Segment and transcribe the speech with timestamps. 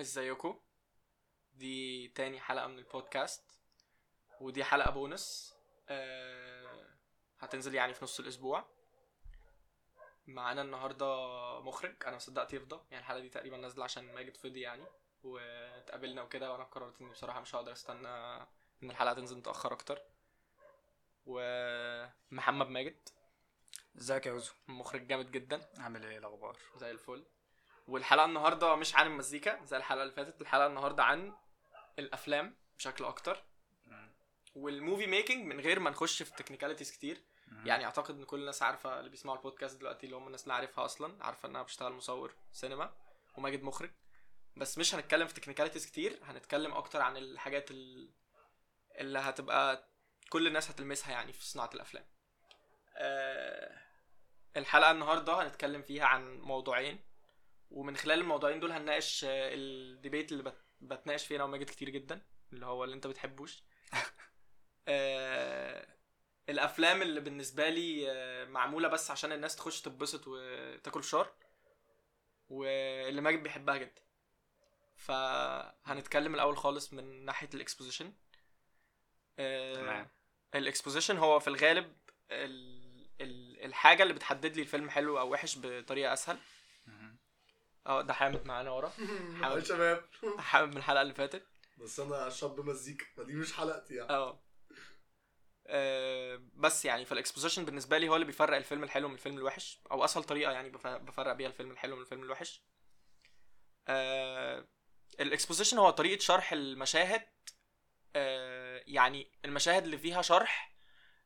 [0.00, 0.60] ازيكم؟
[1.54, 3.60] دي تاني حلقة من البودكاست
[4.40, 5.54] ودي حلقة بونس.
[5.88, 6.86] آه
[7.38, 8.64] هتنزل يعني في نص الأسبوع.
[10.26, 11.06] معانا النهاردة
[11.60, 12.80] مخرج أنا مصدقت يفضى.
[12.90, 14.84] يعني الحلقة دي تقريبا نازلة عشان ماجد فضي يعني
[15.22, 18.08] واتقابلنا وكده وأنا قررت إني بصراحة مش هقدر أستنى
[18.82, 20.02] إن الحلقة تنزل متأخر أكتر.
[21.26, 23.08] ومحمد ماجد.
[23.98, 25.68] ازيك يا يوزو مخرج جامد جدا.
[25.78, 27.24] عامل إيه الأخبار؟ زي الفل.
[27.86, 30.40] والحلقة النهارده مش عن المزيكا زي الحلقة اللي فاتت.
[30.40, 31.34] الحلقة النهارده عن
[31.98, 33.42] الأفلام بشكل أكتر.
[34.54, 37.22] وال movie making من غير ما نخش في technicalities كتير.
[37.66, 40.84] يعني أعتقد إن كل الناس عارفة اللي بيسمعوا البودكاست دلوقتي اللي هم الناس اللي عارفها
[40.84, 42.94] أصلا عارفة ان أنا بشتغل مصور سينما
[43.36, 43.90] وماجد مخرج.
[44.56, 48.10] بس مش هنتكلم في technicalities كتير هنتكلم أكتر عن الحاجات ال-
[48.98, 49.88] اللي هتبقى
[50.30, 52.04] كل الناس هتلمسها يعني في صناعة الأفلام.
[52.96, 53.82] آه،
[54.56, 57.00] الحلقة النهارده هنتكلم فيها عن موضوعين.
[57.70, 61.90] ومن خلال الموضوعين دول هنناقش آه، ال debate اللي بت- بتناقش فيه أنا وماجد كتير
[61.90, 63.62] جدا اللي هو اللي انت بتحبوش
[64.88, 65.86] آه،
[66.48, 71.32] الأفلام اللي بالنسبة لي آه، معمولة بس عشان الناس تخش تتبسط وتاكل فشار
[72.48, 74.02] واللي ماجد بيحبها جدا
[74.96, 78.12] فهنتكلم الأول خالص من ناحية ال exposition
[79.74, 80.08] تمام.
[80.54, 81.96] ال exposition هو في الغالب
[82.30, 86.38] ال- ال- الحاجة اللي بتحدد لي الفيلم حلو أو وحش بطريقة أسهل.
[87.86, 88.92] آه ده حامد معانا ورا.
[89.42, 90.04] يا شباب.
[90.38, 91.46] حامد من الحلقة اللي فاتت.
[91.78, 94.10] بس أنا شاب مزيكا فدي مش حلقتي يعني.
[94.10, 94.42] آه.
[95.68, 99.80] آه، بس يعني فال exposition بالنسبة لي هو اللي بيفرق الفيلم الحلو من الفيلم الوحش
[99.90, 102.62] أو أسهل طريقة يعني بف- بفرق بيها الفيلم الحلو من الفيلم الوحش.
[103.88, 104.68] آه
[105.20, 107.22] ال exposition هو طريقة شرح المشاهد.
[108.16, 110.75] آه يعني المشاهد اللي فيها شرح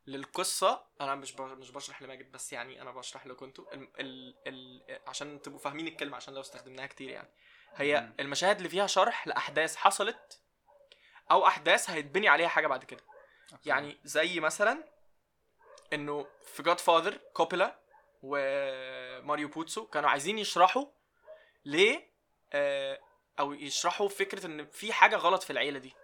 [0.06, 5.00] للقصة أنا مش مش بشرح لماجد بس يعني أنا بشرح لكم أنتوا ال ال ال
[5.06, 7.28] عشان تبقوا فاهمين الكلمة عشان لو استخدمناها كتير يعني
[7.74, 8.14] هي مم.
[8.20, 10.40] المشاهد اللي فيها شرح لأحداث حصلت
[11.30, 13.00] أو أحداث هيتبني عليها حاجة بعد كده
[13.52, 13.68] okay.
[13.68, 14.84] يعني زي مثلا
[15.92, 17.80] إنه في جاد فاذر كوبولا
[18.22, 20.86] وماريو بوزو كانوا عايزين يشرحوا
[21.64, 22.10] ليه
[22.52, 23.00] آه،
[23.38, 25.94] أو يشرحوا فكرة إن في حاجة غلط في العيلة دي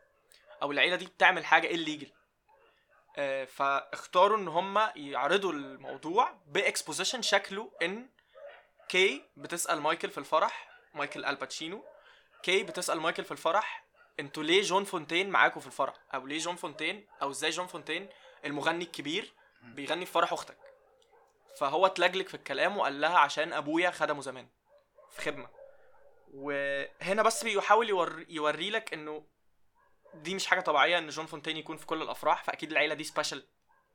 [0.63, 2.13] أو العيلة دي بتعمل حاجة illegal
[3.47, 8.09] فاختاروا إن هم يعرضوا الموضوع ب exposition شكله إن
[8.89, 11.85] كي بتسأل مايكل في الفرح مايكل آل باتشينو
[12.43, 13.87] كي بتسأل مايكل في الفرح
[14.21, 18.09] أنتوا ليه جون فونتين معاكوا في الفرح؟ أو ليه جون فونتين؟ أو إزاي جون فونتين؟
[18.45, 19.33] المغني الكبير
[19.63, 20.59] بيغني في فرح أختك.
[21.59, 24.49] فهو اتلجلج في الكلام وقال لها عشان أبويا خدمه زمان
[25.11, 25.49] في خدمة.
[26.35, 29.25] وهنا بس بيحاول يوري, يوري لك إنه
[30.15, 33.47] دي مش حاجة طبيعية إن جون فونتين يكون في كل الأفراح فأكيد العيلة دي special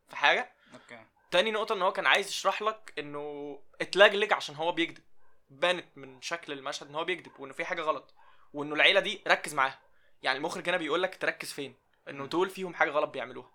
[0.09, 0.53] في حاجة.
[0.73, 1.05] okay.
[1.31, 5.03] تاني نقطة إن هو كان عايز يشرح لك إنه اتلجلج عشان هو بيكذب
[5.49, 8.13] بانت من شكل المشهد إن هو بيكذب وإنه في حاجة غلط
[8.53, 9.79] وإنه العيلة دي ركز معاها.
[10.23, 11.75] يعني المخرج هنا بيقول لك تركز فين؟
[12.07, 12.25] إنه.
[12.25, 13.51] دول فيهم حاجة غلط بيعملوها.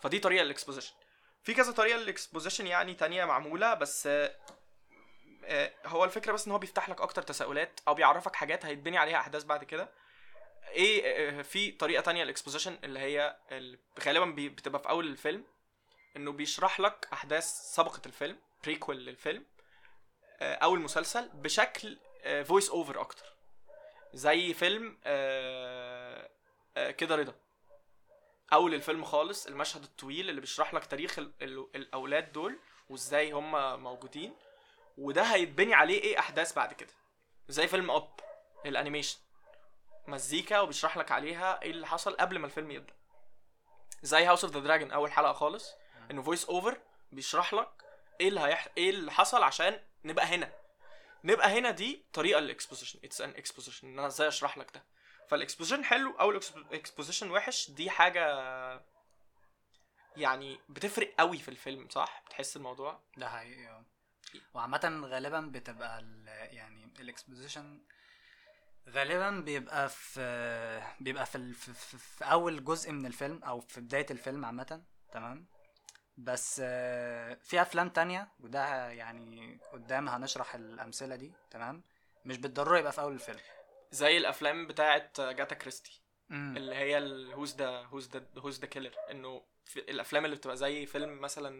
[0.00, 0.94] فدي طريقة لل exposition
[1.42, 4.36] في كذا طريقة لل exposition يعني تانية معمولة بس آه،
[5.44, 9.18] آه، هو الفكرة بس إن هو بيفتح لك أكتر تساؤلات أو بيعرفك حاجات هيتبني عليها
[9.18, 9.92] أحداث بعد كده.
[10.68, 11.02] إيه
[11.38, 15.44] آه، في طريقة تانية لل exposition اللي هي اللي غالبا بتبقى في أول الفيلم
[16.16, 19.44] إنه بيشرح لك أحداث سبقت الفيلم prequel للفيلم
[20.40, 21.98] آه، أو المسلسل بشكل
[22.44, 23.26] voice over أكتر.
[24.14, 24.98] زي فيلم
[26.98, 27.34] كده رضا.
[28.52, 32.58] أول الفيلم خالص المشهد الطويل اللي بيشرح لك تاريخ ال- ال- الأولاد دول
[32.90, 34.34] وإزاي هم موجودين
[34.98, 36.92] وده هيتبني عليه إيه أحداث بعد كده.
[37.48, 38.20] زي فيلم Up
[38.66, 39.18] ال animation.
[40.08, 42.94] مزيكا وبيشرح لك عليها إيه اللي حصل قبل ما الفيلم يبدأ.
[44.02, 45.74] زي House of the Dragon أول حلقة خالص
[46.10, 46.80] إنه voice over
[47.12, 47.68] بيشرح لك
[48.20, 48.68] إيه اللي هيح...
[48.78, 50.52] إيه اللي حصل عشان نبقى هنا.
[51.24, 54.84] نبقى هنا دي طريقة لل exposition it's an exposition إن أنا إزاي أشرح لك ده.
[55.28, 58.24] فال exposition حلو أو ال exposition وحش دي حاجة
[60.16, 63.84] يعني بتفرق قوي في الفيلم صح؟ بتحس الموضوع؟ ده حقيقي آه.
[64.54, 66.26] وعامة غالبا بتبقى ال
[66.56, 67.80] يعني ال exposition
[68.88, 73.80] غالبا بيبقى في بيبقى في, ال- في, في, في أول جزء من الفيلم أو في
[73.80, 74.82] بداية الفيلم عامة
[75.12, 75.46] تمام؟
[76.16, 76.56] بس
[77.40, 81.82] في أفلام تانية وده يعني قدام هنشرح الأمثلة دي تمام؟
[82.24, 83.40] مش بالضرورة يبقى في أول الفيلم.
[83.92, 86.56] زي الأفلام بتاعت أجاثا كريستي مم.
[86.56, 89.42] اللي هي ال who's the who's the who's the killer إنه
[89.76, 91.50] الأفلام اللي بتبقى زي فيلم مثلا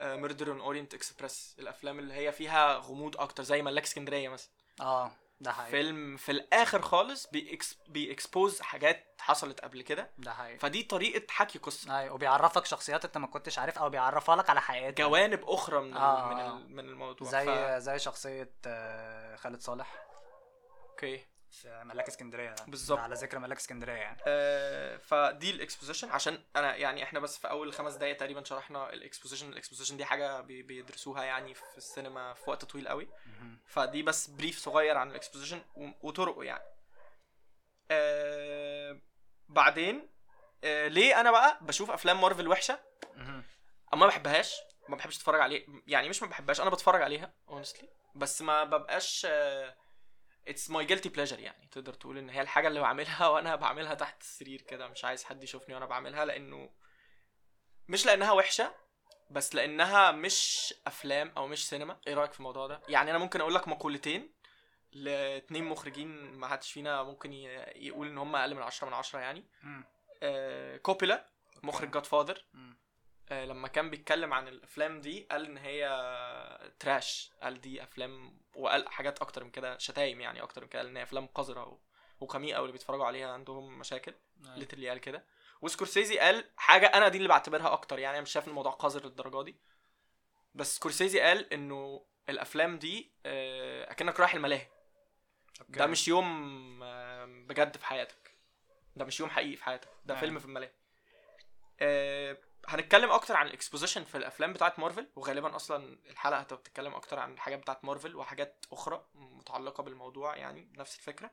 [0.00, 4.50] Murder on Orient Express الأفلام اللي هي فيها غموض أكتر زي ملاك اسكندرية مثلا.
[4.80, 5.12] آه.
[5.42, 5.70] ده حقيقي.
[5.70, 10.10] فيلم في الآخر خالص بي ex- بي expose حاجات حصلت قبل كده.
[10.18, 10.58] ده حقيقي.
[10.58, 11.98] فدي طريقة حكي قصة.
[11.98, 14.98] أيوه وبيعرفك شخصيات انت ما كنتش عارف أو بيعرفها لك على حياتك.
[14.98, 16.56] جوانب أخرى من آه، من آه.
[16.56, 17.28] ال- من الموضوع.
[17.28, 17.50] زي ف...
[17.82, 20.06] زي شخصية آه، خالد صالح.
[20.90, 21.26] okay.
[21.52, 22.98] في ملاك اسكندرية بالظبط.
[22.98, 24.18] على ذكر ملاك اسكندرية يعني.
[24.26, 28.92] آه، فدي ال exposition عشان أنا يعني إحنا بس في أول خمس دقايق تقريبا شرحنا
[28.92, 33.08] ال exposition ال exposition دي حاجة بي- بيدرسوها يعني في السينما في وقت طويل قوي.
[33.66, 35.62] فدي بس brief صغير عن ال exposition
[36.02, 36.64] وطرقه يعني.
[37.90, 39.00] آه
[39.48, 40.08] بعدين
[40.64, 42.78] آه ليه أنا بقى بشوف أفلام مارفل وحشة.
[43.92, 44.56] أو ما بحبهاش.
[44.88, 45.66] ما بحبش أتفرج عليه.
[45.86, 47.84] يعني مش ما بحبهاش أنا بتفرج عليها honestly.
[48.14, 49.26] بس ما ببقاش
[50.48, 51.68] it's my guilty pleasure يعني.
[51.70, 54.88] تقدر تقول إن هي الحاجة اللي بعملها وأنا بعملها تحت السرير كده.
[54.88, 56.70] مش عايز حد يشوفني وأنا بعملها لأنه
[57.88, 58.74] مش لأنها وحشة
[59.30, 62.00] بس لأنها مش أفلام أو مش سينما.
[62.06, 64.32] إيه رأيك في الموضوع ده؟ يعني أنا ممكن أقول لك مقولتين
[64.92, 67.32] لاتنين مخرجين ما حدش فينا ممكن
[67.76, 69.44] يقول إن هم أقل من 10 من 10 يعني.
[70.22, 71.26] آه كوبولا
[71.62, 72.44] مخرج Godfather
[73.32, 75.88] لما كان بيتكلم عن الأفلام دي قال إن هي
[76.78, 80.88] trash قال دي أفلام وقال حاجات أكتر من كده شتايم يعني أكتر من كده قال
[80.90, 81.78] إن هي أفلام قذرة و-
[82.20, 84.14] وخميئه واللي بيتفرجوا عليها عندهم مشاكل.
[84.40, 85.24] literally قال كده.
[85.62, 89.42] وسكورسيزي قال حاجة أنا دي اللي بعتبرها أكتر يعني أنا مش شايف الموضوع قذر للدرجة
[89.42, 89.56] دي.
[90.54, 94.66] بس سكورسيزي قال إنه الأفلام دي آه، أكنك رايح الملاهي.
[95.60, 95.72] okay.
[95.72, 98.34] ده مش يوم آه، بجد في حياتك.
[98.96, 99.88] ده مش يوم حقيقي في حياتك.
[100.04, 100.20] ده أيوة.
[100.20, 100.72] فيلم في الملاهي.
[101.80, 102.36] آه،
[102.68, 107.18] هنتكلم أكتر عن ال exposition في الأفلام بتاعت مارفل وغالبا أصلا الحلقة هتبقى بتتكلم أكتر
[107.18, 111.30] عن الحاجات بتاعت مارفل وحاجات أخرى متعلقة بالموضوع يعني نفس الفكرة.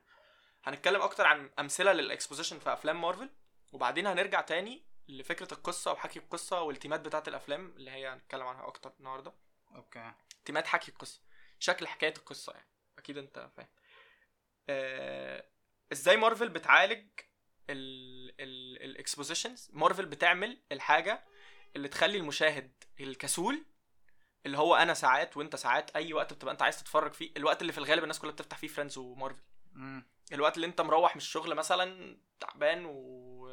[0.64, 3.30] هنتكلم أكتر عن أمثلة لل exposition في أفلام مارفل
[3.72, 8.92] وبعدين هنرجع تاني لفكرة القصة وحكي القصة والتيمات بتاعت الأفلام اللي هي هنتكلم عنها أكتر
[9.00, 9.32] النهارده.
[9.74, 10.12] okay.
[10.44, 11.20] تيمات حكي القصة
[11.58, 12.68] شكل حكاية القصة يعني
[12.98, 13.68] أكيد أنت فاهم.
[14.68, 15.44] آه،
[15.92, 17.06] إزاي مارفل بتعالج
[17.70, 21.24] ال expositions Marvel بتعمل الحاجة
[21.76, 22.70] اللي تخلي المشاهد
[23.00, 23.64] الكسول
[24.46, 27.72] اللي هو أنا ساعات وأنت ساعات أي وقت بتبقى أنت عايز تتفرج فيه الوقت اللي
[27.72, 29.42] في الغالب الناس كلها بتفتح فيه Friends و Marvel
[29.72, 30.06] مم.
[30.32, 32.90] الوقت اللي أنت مروح من الشغل مثلا تعبان و...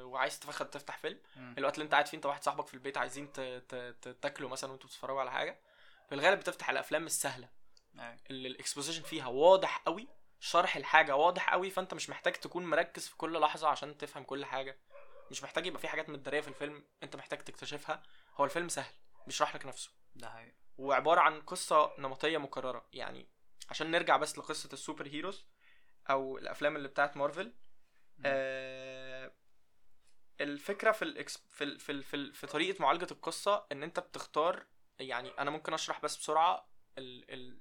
[0.08, 1.56] وعايز تفصل تفتح فيلم مم.
[1.58, 3.40] الوقت اللي أنت قاعد فيه أنت واحد صاحبك في البيت عايزين ت...
[3.40, 4.08] ت...
[4.22, 5.60] تاكلوا مثلا وأنتوا بتتفرجوا على حاجة
[6.10, 7.50] في الغالب بتفتح الأفلام السهلة
[8.00, 8.18] أيوة.
[8.30, 10.08] اللي ال exposition فيها واضح قوي
[10.40, 14.46] شرح الحاجة واضح قوي فأنت مش محتاج تكون مركز في كل لحظة عشان تفهم كل
[14.46, 14.80] حاجة.
[15.32, 18.04] مش محتاج يبقى في حاجات متدارية في الفيلم أنت محتاج تكتشفها.
[18.38, 18.94] هو الفيلم سهل
[19.26, 19.92] بيشرح لك نفسه.
[20.16, 20.54] ده حقيقي.
[20.78, 23.28] وعبارة عن قصة نمطية مكررة يعني
[23.70, 25.46] عشان نرجع بس لقصة ال super heroes
[26.10, 27.54] أو الأفلام اللي بتاعت مارفل
[28.26, 29.32] آه
[30.42, 33.84] الفكرة في ال ex في ال في ال في, ال في طريقة معالجة القصة إن
[33.84, 34.66] أنت بتختار
[35.00, 36.68] يعني أنا ممكن أشرح بس بسرعة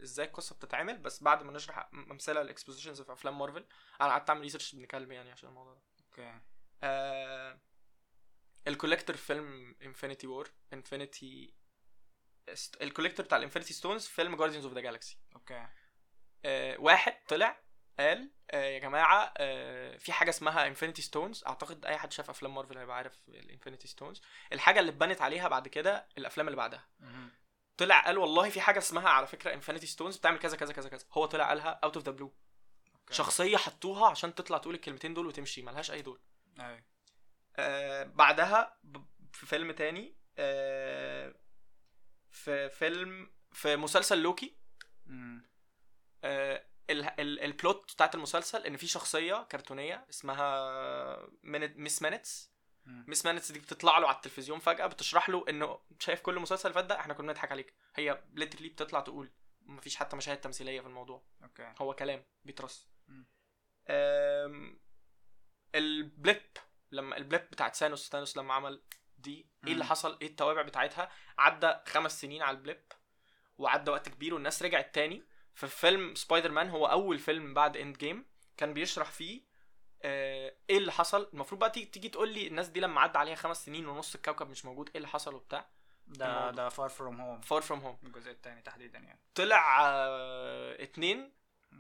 [0.03, 3.65] إزاي القصة بتتعمل بس بعد ما نشرح أمثلة ال expositions في أفلام مارفل
[4.01, 5.81] أنا قعدت أعمل research بنتكلم يعني عشان الموضوع ده.
[6.05, 6.41] okay.
[6.83, 7.59] آه
[8.69, 11.55] ال Collector فيلم Infinity War Infinity
[12.83, 15.69] ال Collector بتاع ال infinity stones فيلم Guardians of the Galaxy okay.
[16.45, 17.61] آه، واحد طلع
[17.99, 22.55] قال آه، يا جماعة آه، في حاجة اسمها infinity stones أعتقد أي حد شاف أفلام
[22.55, 24.23] مارفل هيبقى عارف ال infinity stones
[24.53, 26.87] الحاجة اللي اتبنت عليها بعد كده الأفلام اللي بعدها.
[27.77, 31.07] طلع قال والله في حاجة اسمها على فكرة infinity stones بتعمل كذا كذا كذا كذا.
[31.13, 32.33] هو طلع قالها out of the blue.
[33.11, 36.21] شخصية حطوها عشان تطلع تقول الكلمتين دول وتمشي ملهاش أي دور.
[36.61, 36.83] أيوه.
[37.57, 38.79] آه بعدها
[39.33, 41.35] في فيلم تاني آه
[42.31, 44.57] في فيلم في مسلسل لوكي.
[46.25, 52.56] آه ال ال ال plot بتاعت المسلسل إن في شخصية كرتونية اسمها mint Miss Minutes
[52.87, 53.05] مم.
[53.09, 56.85] Miss Minutes دي بتطلع له على التلفزيون فجأة بتشرح له إنه شايف كل مسلسل فات
[56.85, 57.75] ده إحنا كنا بنضحك عليك.
[57.95, 61.23] هي literally بتطلع تقول مفيش حتى مشاهد تمثيلية في الموضوع.
[61.43, 61.75] okay.
[61.79, 62.89] هو كلام بيترص
[65.75, 66.43] ال blip
[66.93, 68.83] لما ال blip بتاعت Thanos Thanos لما عمل
[69.19, 69.85] دي إيه اللي.
[69.85, 72.83] حصل؟ إيه التوابع بتاعتها؟ عدى خمس سنين على ال blip
[73.59, 75.23] وعدى وقت كبير والناس رجعت تاني.
[75.55, 78.27] في فيلم سبايدر مان هو أول فيلم بعد Endgame
[78.57, 79.43] كان بيشرح فيه
[80.07, 83.65] إيه اللي حصل؟ المفروض بقى تيجي, تيجي تقول لي الناس دي لما عدى عليها خمس
[83.65, 85.69] سنين ونص الكوكب مش موجود إيه اللي حصل وبتاع؟
[86.07, 86.51] ده الموضوع.
[86.51, 89.21] ده Far From Home Far From Home الجزء الثاني تحديدا يعني.
[89.35, 91.33] طلع آه اتنين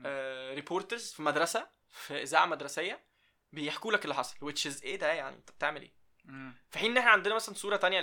[0.06, 3.04] آه reporters في مدرسة في إذاعة مدرسية
[3.52, 5.92] بيحكوا لك اللي حصل which is إيه ده يعني؟ أنت بتعمل إيه.
[6.71, 8.00] في حين إن إحنا عندنا مثلا صورة تانية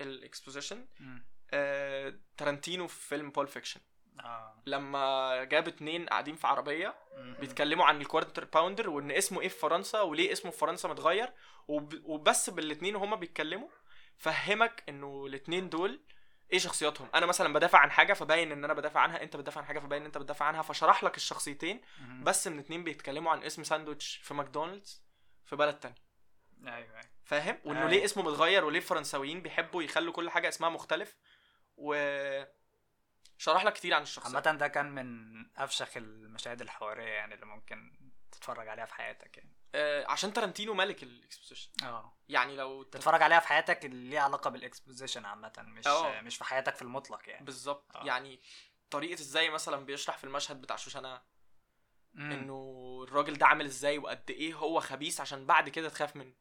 [0.00, 0.86] ال exposition.
[1.50, 3.80] آه تارانتينو في فيلم Pulp Fiction
[4.20, 6.94] آه لما جاب اتنين قاعدين في عربية.
[7.40, 11.32] بيتكلموا عن ال quarter pounder وإن اسمه إيه في فرنسا وليه اسمه في فرنسا متغير
[11.68, 12.00] وب...
[12.04, 13.68] وبس بالاتنين وهما بيتكلموا
[14.16, 16.00] فهمك إنه الاتنين دول
[16.52, 19.66] إيه شخصياتهم أنا مثلا بدافع عن حاجة فباين إن أنا بدافع عنها أنت بتدافع عن
[19.66, 21.80] حاجة فباين إن أنت بتدافع عنها فشرح لك الشخصيتين.
[22.22, 25.02] بس من اتنين بيتكلموا عن اسم ساندوتش في ماكدونالدز
[25.44, 25.94] في بلد تاني
[26.66, 27.90] أيوه أيوه فاهم وإنه أيوة.
[27.90, 31.16] ليه اسمه متغير وليه الفرنساويين بيحبوا يخلوا كل حاجة اسمها مختلف
[31.76, 31.94] و
[33.38, 34.36] شرح لك كتير عن الشخصية.
[34.36, 37.92] عامة ده كان من أفشخ المشاهد الحوارية يعني اللي ممكن
[38.32, 39.52] تتفرج عليها في حياتك يعني.
[39.74, 41.70] آه عشان تارانتينو ملك ال exposition.
[41.82, 42.12] آه.
[42.28, 46.20] يعني لو تت- تتفرج عليها في حياتك اللي ليها علاقة بال exposition عامة مش آه.
[46.20, 47.44] مش في حياتك في المطلق يعني.
[47.44, 47.96] بالظبط.
[47.96, 48.04] آه.
[48.04, 48.40] يعني
[48.90, 51.20] طريقة إزاي مثلا بيشرح في المشهد بتاع شوشانة.
[52.16, 56.32] إنه الراجل ده عامل إزاي وقد إيه هو خبيث عشان بعد كده تخاف منه.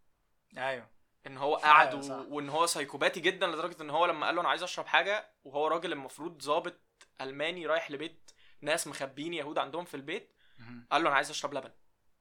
[0.57, 0.89] أيوه.
[1.27, 2.35] إن هو قاعد أيوة و...
[2.35, 5.67] وإن هو سايكوباتي جدا لدرجة إن هو لما قال له أنا عايز أشرب حاجة وهو
[5.67, 6.79] راجل المفروض ظابط
[7.21, 8.31] ألماني رايح لبيت
[8.61, 10.33] ناس مخبيين يهود عندهم في البيت.
[10.91, 11.71] قال له أنا عايز أشرب لبن.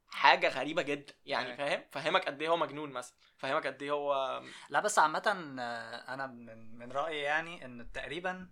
[0.09, 1.57] حاجة غريبة جدا يعني أيوة.
[1.57, 6.15] فاهم؟ فهمك قد إيه هو مجنون مثلا فهمك قد إيه هو لا بس عامة آه،
[6.15, 8.50] أنا من من رأيي يعني إن تقريبا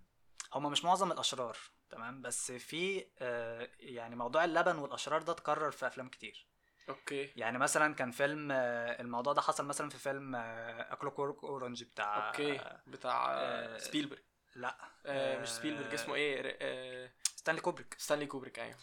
[0.54, 1.56] هما مش معظم الأشرار
[1.90, 6.48] تمام؟ بس في آه، يعني موضوع اللبن والأشرار ده اتكرر في أفلام كتير.
[6.88, 7.32] okay.
[7.36, 12.28] يعني مثلا كان فيلم آه، الموضوع ده حصل مثلا في فيلم A Clockwork Orange بتاع
[12.28, 12.60] okay.
[12.86, 14.22] بتاع سبيلبرج
[14.54, 14.76] لا.
[15.06, 18.76] آه، مش آه، سبيلبرج اسمه إيه؟ آه، ستانلي كوبريك ستانلي كوبريك أيوه.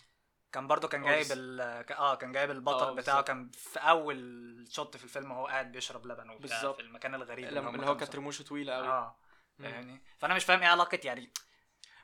[0.52, 1.04] كان برضو كان.
[1.04, 1.62] جايب ال
[1.92, 3.28] آه كان جايب آه، البطل بتاعه بالظبط.
[3.28, 6.72] كان في أول shot في الفيلم وهو قاعد بيشرب لبن وبتاع.
[6.74, 9.16] في المكان الغريب اللي هو كانت رموشه طويلة قوي آه.
[9.60, 11.34] فاهمني؟ فأنا مش فاهم إيه علاقة يعني.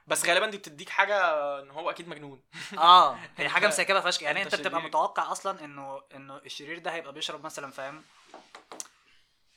[0.08, 1.16] بس غالبا دي بتديك حاجة
[1.62, 2.44] إن هو أكيد مجنون.
[2.78, 4.24] آه هي حاجة مسيكبة فشخ.
[4.24, 4.82] يعني أنت بتبقى.
[4.82, 8.04] متوقع أصلا إنه إنه الشرير ده هيبقى بيشرب مثلا فاهم؟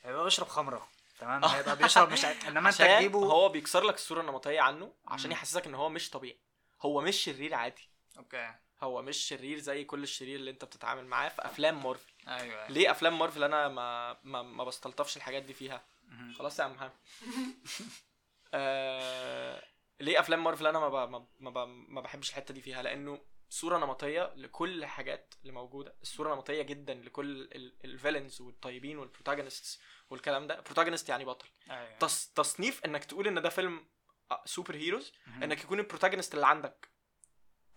[0.03, 0.87] هيبقى بيشرب خمرة.
[1.21, 5.31] تمام؟ هيبقى بيشرب مش إنما أنت تجيبه هو بيكسر لك الصورة النمطيه عنه عشان.
[5.31, 6.39] يحسسك إن هو مش طبيعي.
[6.81, 7.89] هو مش شرير عادي.
[8.17, 8.53] okay.
[8.81, 12.11] هو مش شرير زي كل الشرير اللي أنت بتتعامل معاه في أفلام مارفل.
[12.27, 12.67] أيوه أيوه.
[12.71, 15.85] ليه أفلام مارفل أنا ما ما, ما بستلطفش الحاجات دي فيها.
[16.37, 16.91] خلاص يا عم محمد
[18.53, 19.63] آه...
[19.99, 21.09] ليه أفلام مارفل أنا ما ب...
[21.09, 21.57] ما, ما, ب...
[21.67, 23.19] ما بحبش الحتة دي فيها؟ لأنه
[23.51, 27.49] صورة نمطية لكل الحاجات اللي موجودة الصورة نمطية جدا لكل
[27.85, 30.59] ال villains والطيبين وال protagonists والكلام ده.
[30.59, 31.47] protagonist يعني بطل.
[31.69, 31.97] أيوه.
[31.97, 32.27] تص...
[32.27, 33.87] تصنيف إنك تقول إن ده فيلم
[34.45, 35.43] super heroes مهم.
[35.43, 36.91] إنك يكون ال protagonist اللي عندك.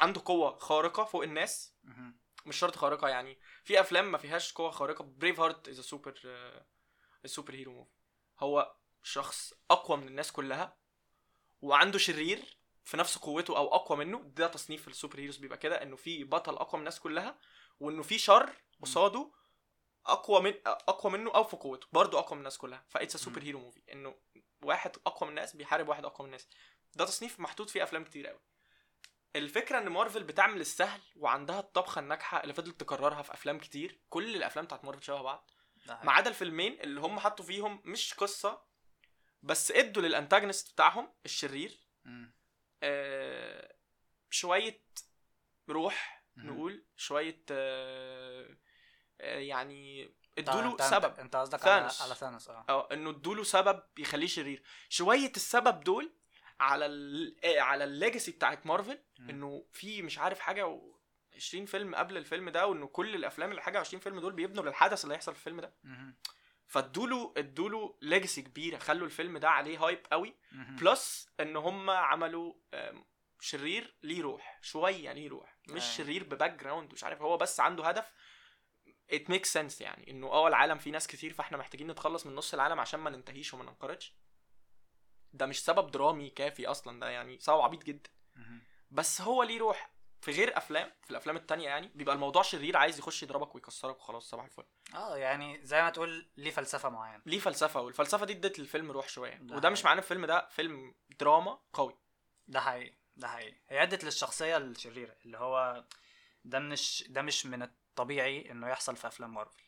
[0.00, 1.74] عنده قوة خارقة فوق الناس.
[1.84, 2.18] مهم.
[2.46, 3.38] مش شرط خارقة يعني.
[3.64, 5.04] في أفلام ما فيهاش قوة خارقة.
[5.04, 6.14] Braveheart is super
[7.24, 7.90] super hero movie
[8.40, 10.76] هو شخص أقوى من الناس كلها
[11.62, 12.58] وعنده شرير.
[12.84, 16.24] في نفس قوته أو أقوى منه ده تصنيف ال super heroes بيبقى كده إنه في
[16.24, 17.38] بطل أقوى من الناس كلها
[17.80, 19.30] وإنه في شر قصاده
[20.06, 22.84] أقوى من أقوى منه أو في قوته برضه أقوى من الناس كلها.
[22.88, 23.42] فا it's super.
[23.42, 24.14] hero movie إنه
[24.62, 26.48] واحد أقوى من الناس بيحارب واحد أقوى من الناس.
[26.94, 28.40] ده تصنيف محطوط فيه أفلام كتير قوي
[29.36, 34.36] الفكرة إن مارفل بتعمل السهل وعندها الطبخة الناجحة اللي فضلت تكررها في أفلام كتير كل
[34.36, 35.50] الأفلام بتاعت مارفل شبه بعض.
[36.04, 38.62] ما عدا الفيلمين اللي هم حطوا فيهم مش قصة
[39.42, 41.80] بس ادوا لل antagonist بتاعهم الشرير.
[42.82, 43.74] آه
[44.30, 44.80] شوية
[45.68, 46.24] روح.
[46.36, 48.56] نقول شوية آه
[49.20, 50.04] آه يعني
[50.38, 52.02] انت- ادوا له انت- سبب انت قصدك على ثانوس.
[52.02, 56.12] على ثانوس آه آه انه ادوا له سبب يخليه شرير شوية السبب دول
[56.60, 57.36] على ال...
[57.58, 58.98] على ال legacy بتاعت مارفل.
[59.20, 60.94] انه في مش عارف حاجة و
[61.34, 65.04] 20 فيلم قبل الفيلم ده وانه كل الأفلام اللي حاجة 20 فيلم دول بيبنوا للحدث
[65.04, 65.74] اللي هيحصل في الفيلم ده.
[66.74, 70.34] فادوا له ادوا له legacy كبيرة خلوا الفيلم ده عليه hype قوي.
[70.52, 72.54] plus إن هم عملوا
[73.40, 75.94] شرير ليه روح شوية ليه روح مش أيوة.
[75.94, 78.12] شرير ب background مش عارف هو بس عنده هدف
[79.12, 82.54] it makes sense يعني إنه آه العالم فيه ناس كتير فإحنا محتاجين نتخلص من نص
[82.54, 84.14] العالم عشان ما ننتهيش وما ننقرضش
[85.32, 88.10] ده مش سبب درامي كافي أصلا ده يعني سبب عبيط جدا.
[88.90, 89.93] بس هو ليه روح
[90.24, 94.30] في غير أفلام في الأفلام التانية يعني بيبقى الموضوع شرير عايز يخش يضربك ويكسرك وخلاص
[94.30, 94.64] صباح الفل.
[94.94, 97.22] آه يعني زي ما تقول ليه فلسفة معينة.
[97.26, 99.34] ليه فلسفة والفلسفة دي ادت للفيلم روح شوية.
[99.34, 99.88] ده وده مش حقيقي.
[99.88, 101.98] معناه الفيلم ده فيلم دراما قوي.
[102.48, 103.56] ده حقيقي ده حقيقي.
[103.68, 105.84] هي ادت للشخصية الشريرة اللي هو
[106.44, 109.62] ده مش ده مش من الطبيعي إنه يحصل في أفلام مارفل.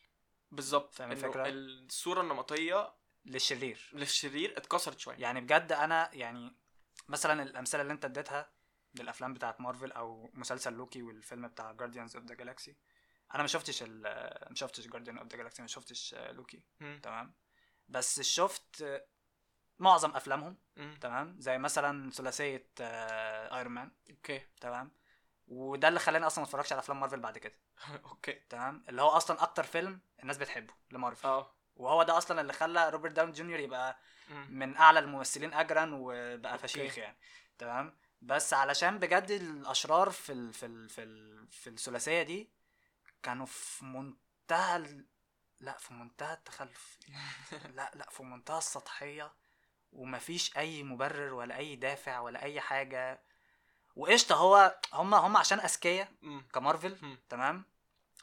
[0.51, 0.93] بالظبط.
[0.93, 2.93] فاهم إنه الفكرة؟ الصورة النمطية
[3.25, 3.89] للشرير.
[3.93, 5.17] للشرير اتكسرت شوية.
[5.17, 6.55] يعني بجد أنا يعني
[7.07, 8.56] مثلا الأمثلة اللي أنت اديتها
[9.01, 12.75] للأفلام بتاعت مارفل أو مسلسل لوكي والفيلم بتاع Guardians of the Galaxy
[13.33, 14.01] أنا ما شفتش ال
[14.49, 16.63] ما شفتش Guardians of the Galaxy ما شفتش آه، لوكي.
[17.03, 17.33] تمام؟
[17.89, 19.05] بس شفت آه،
[19.79, 20.57] معظم أفلامهم.
[21.01, 24.41] تمام؟ زي مثلا ثلاثية Iron Man okay.
[24.61, 24.91] تمام؟
[25.47, 27.55] وده اللي خلاني أصلا ما اتفرجش على أفلام مارفل بعد كده.
[28.05, 28.33] okay.
[28.33, 31.27] تمام؟ اللي هو أصلا أكتر فيلم الناس بتحبه لمارفل.
[31.27, 31.53] آه.
[31.75, 33.99] وهو ده أصلا اللي خلى روبرت داون جونيور يبقى.
[34.49, 36.57] من أعلى الممثلين اجرا وبقى.
[36.59, 37.17] فشيخ يعني.
[37.57, 42.49] تمام؟ بس علشان بجد الأشرار في ال في ال في ال في الثلاثية دي
[43.23, 45.05] كانوا في منتهى ال...
[45.59, 46.97] لا في منتهى التخلف
[47.75, 49.33] لا لا في منتهى السطحية
[49.91, 53.21] ومفيش أي مبرر ولا أي دافع ولا أي حاجة
[53.95, 56.11] وقشطة هو هم هم عشان أذكياء.
[56.53, 57.17] كمارفل.
[57.29, 57.65] تمام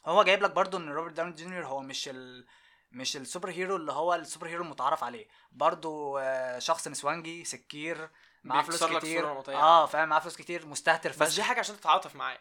[0.06, 2.46] هو جايب لك برضو إن روبرت داوني جونيور هو مش ال
[2.92, 7.44] مش ال super hero اللي هو ال super hero المتعارف عليه برضو آه، شخص نسوانجي
[7.44, 8.10] سكير
[8.44, 9.24] معاه فلوس كتير.
[9.62, 12.38] آه فاهم معاه فلوس كتير مستهتر بس دي حاجة عشان تتعاطف معايا.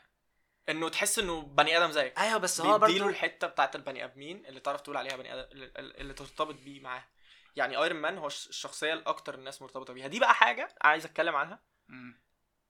[0.70, 2.20] انه تحس انه بني آدم زيك.
[2.20, 5.48] أيوه بس هو بيديله برضه الحتة بتاعت البني آدمين اللي تعرف تقول عليها بني آدم
[5.78, 7.04] اللي, ترتبط بيه معاه
[7.56, 10.08] يعني Iron Man هو الش- الشخصية الأكتر الناس مرتبطة بيها.
[10.08, 11.60] دي بقى حاجة عايز أتكلم عنها.
[11.88, 12.22] مم.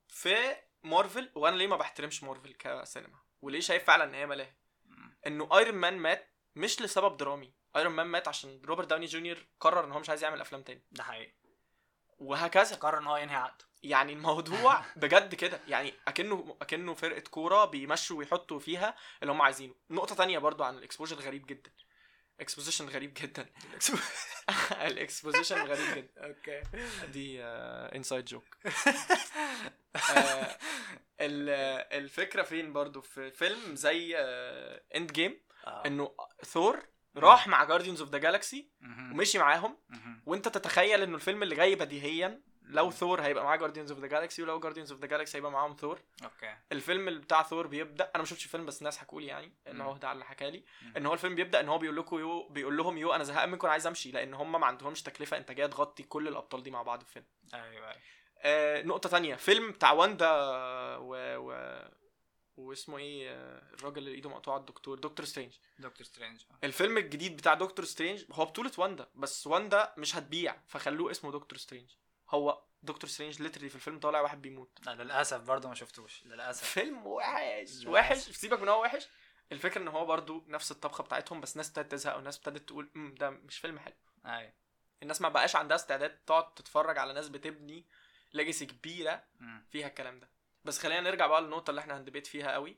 [0.08, 4.54] في مارفل وأنا ليه ما بحترمش مارفل كسينما؟ وليه شايف فعلا إن هي ملاهي.
[5.28, 7.54] إنه Iron Man مات مش لسبب درامي.
[7.76, 10.84] Iron Man مات عشان روبرت داوني جونيور قرر إن هو مش عايز يعمل أفلام تاني.
[10.92, 11.34] ده حقيقي.
[12.20, 13.66] وهكذا قرر إن هو ينهي عقده.
[13.84, 15.60] يعني الموضوع بجد كده.
[15.68, 19.74] يعني أكنه أكنه فرقة كورة بيمشوا ويحطوا فيها اللي هم عايزينه.
[19.90, 21.72] نقطة تانية برضو عن ال exposure غريب جدا.
[22.40, 23.46] exposition غريب جدا.
[24.88, 26.28] ال exposition غريب جدا.
[26.28, 26.64] okay.
[27.08, 28.58] دي inside joke
[31.94, 34.16] الفكرة فين برضو في فيلم زي
[34.96, 35.42] Endgame
[35.86, 36.16] إنه
[36.46, 38.70] ثور راح مع Guardians of the Galaxy
[39.12, 39.78] ومشي معاهم.
[40.26, 44.44] وانت تتخيل إنه الفيلم اللي جاي بديهيا لو ثور هيبقى معاه Guardians of the Galaxy
[44.44, 46.00] ولو Guardians of the Galaxy هيبقى معاهم ثور.
[46.24, 46.56] okay.
[46.72, 49.98] الفيلم بتاع ثور بيبدأ أنا ما شفتش الفيلم بس الناس حكوا لي يعني إن هو
[49.98, 50.64] ده اللي حكى لي.
[50.98, 53.68] إن هو الفيلم بيبدأ إن هو بيقول لكم yo بيقول لهم yo أنا زهقان منكم
[53.68, 57.12] عايز أمشي لأن هم ما عندهمش تكلفة إنتاجية تغطي كل الأبطال دي مع بعض في
[57.12, 57.96] فيلم أيوه أيوه.
[58.42, 60.32] آه نقطة تانية فيلم بتاع واندا
[60.98, 61.54] و, و...
[62.58, 65.54] واسمه إيه آه، الراجل اللي ايده مقطوعة الدكتور Doctor Strange.
[65.80, 71.12] Doctor Strange الفيلم الجديد بتاع Doctor Strange هو بطولة واندا بس واندا مش هتبيع فخلوه
[71.12, 71.90] اسمه Doctor Strange.
[72.30, 74.80] هو Doctor Strange literally في الفيلم طالع واحد بيموت.
[74.86, 76.70] لا للأسف برضه ما شفتوش للأسف.
[76.70, 77.86] فيلم وحش.
[77.86, 78.18] وحش.
[78.18, 79.08] سيبك من هو وحش.
[79.52, 83.16] الفكرة إن هو برضو نفس الطبخة بتاعتهم بس ناس ابتدت تزهق وناس ابتدت تقول امم
[83.16, 83.94] ده مش فيلم حلو.
[84.26, 84.54] أيوه.
[85.04, 87.86] الناس ما بقاش عندها استعداد تقعد تتفرج على ناس بتبني
[88.34, 89.24] ليجاسي كبيرة.
[89.72, 90.30] فيها الكلام ده.
[90.66, 92.78] بس خلينا نرجع بقى للنقطة اللي إحنا هندبيت فيها قوي.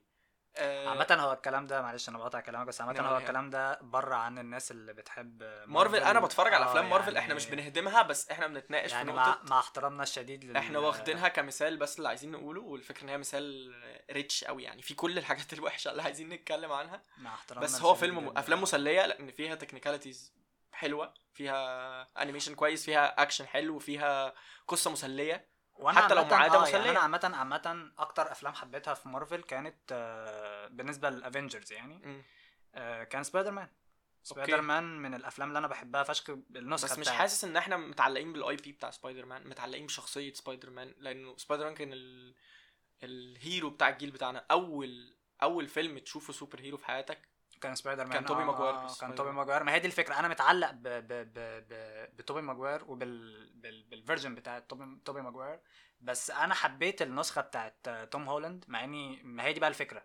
[0.58, 3.24] آه، عامة هو الكلام ده معلش أنا بقطع كلامك بس عامة نعم، هو يعني.
[3.24, 7.20] الكلام ده بره عن الناس اللي بتحب مارفل أنا بتفرج على آه، أفلام مارفل يعني-
[7.20, 10.58] إحنا مش بنهدمها بس إحنا بنتناقش يعني في مع, نقطة مع احترامنا الشديد لل...
[10.58, 13.76] إحنا واخدينها كمثال بس اللي عايزين نقوله والفكرة إن هي مثال
[14.12, 17.02] ريتش قوي يعني في كل الحاجات الوحشة اللي عايزين نتكلم عنها.
[17.18, 20.34] مع احترامنا بس هو فيلم لل- أفلام مسلية لأن فيها technicalities
[20.72, 24.34] حلوة فيها animation كويس فيها اكشن حلو فيها
[24.68, 25.55] قصة مسلية.
[25.76, 26.76] وأنا حتى لو معادة آه، مسلية.
[26.78, 32.24] يعني أنا عامة عامة أكتر أفلام حبيتها في مارفل كانت آه، بالنسبة لل Avengers يعني.
[32.76, 33.68] آه، كان Spider-Man
[34.24, 34.62] Spider.
[34.62, 38.34] Man من الأفلام اللي أنا بحبها فشخ النسخة بس مش بتاعت- حاسس إن إحنا متعلقين
[38.34, 42.36] بال IP بتاع سبايدر مان متعلقين بشخصية سبايدر مان لأنه سبايدر مان كان ال...
[43.04, 47.30] ال hero بتاع الجيل بتاعنا أول أول فيلم تشوفه super hero في حياتك
[47.62, 48.14] كان سبايدر مان.
[48.14, 49.32] كان توبي آه، ماجواير آه، كان توبي.
[49.32, 50.20] ماجواير ما هي دي الفكرة.
[50.20, 51.34] أنا متعلق ب ب ب
[51.70, 51.74] ب
[52.18, 55.60] بتوبي ماجواير وبال بال بال version بتاع توبي توبي ماجواير
[56.02, 60.04] بس أنا حبيت النسخة بتاعت آه، توم هولاند مع إني ما هي دي بقى الفكرة.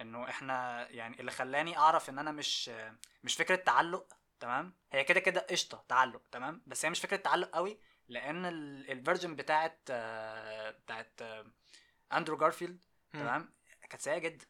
[0.00, 4.06] إنه إحنا يعني اللي خلاني أعرف إن أنا مش آه، مش فكرة تعلق
[4.40, 8.90] تمام؟ هي كده كده قشطة تعلق تمام؟ بس هي مش فكرة تعلق قوي لأن ال-
[8.90, 9.78] ال version بتاعت
[10.82, 11.20] بتاعت
[12.12, 12.84] أندرو جارفيلد.
[13.12, 13.52] تمام؟
[13.90, 14.46] كانت سيئة جدا.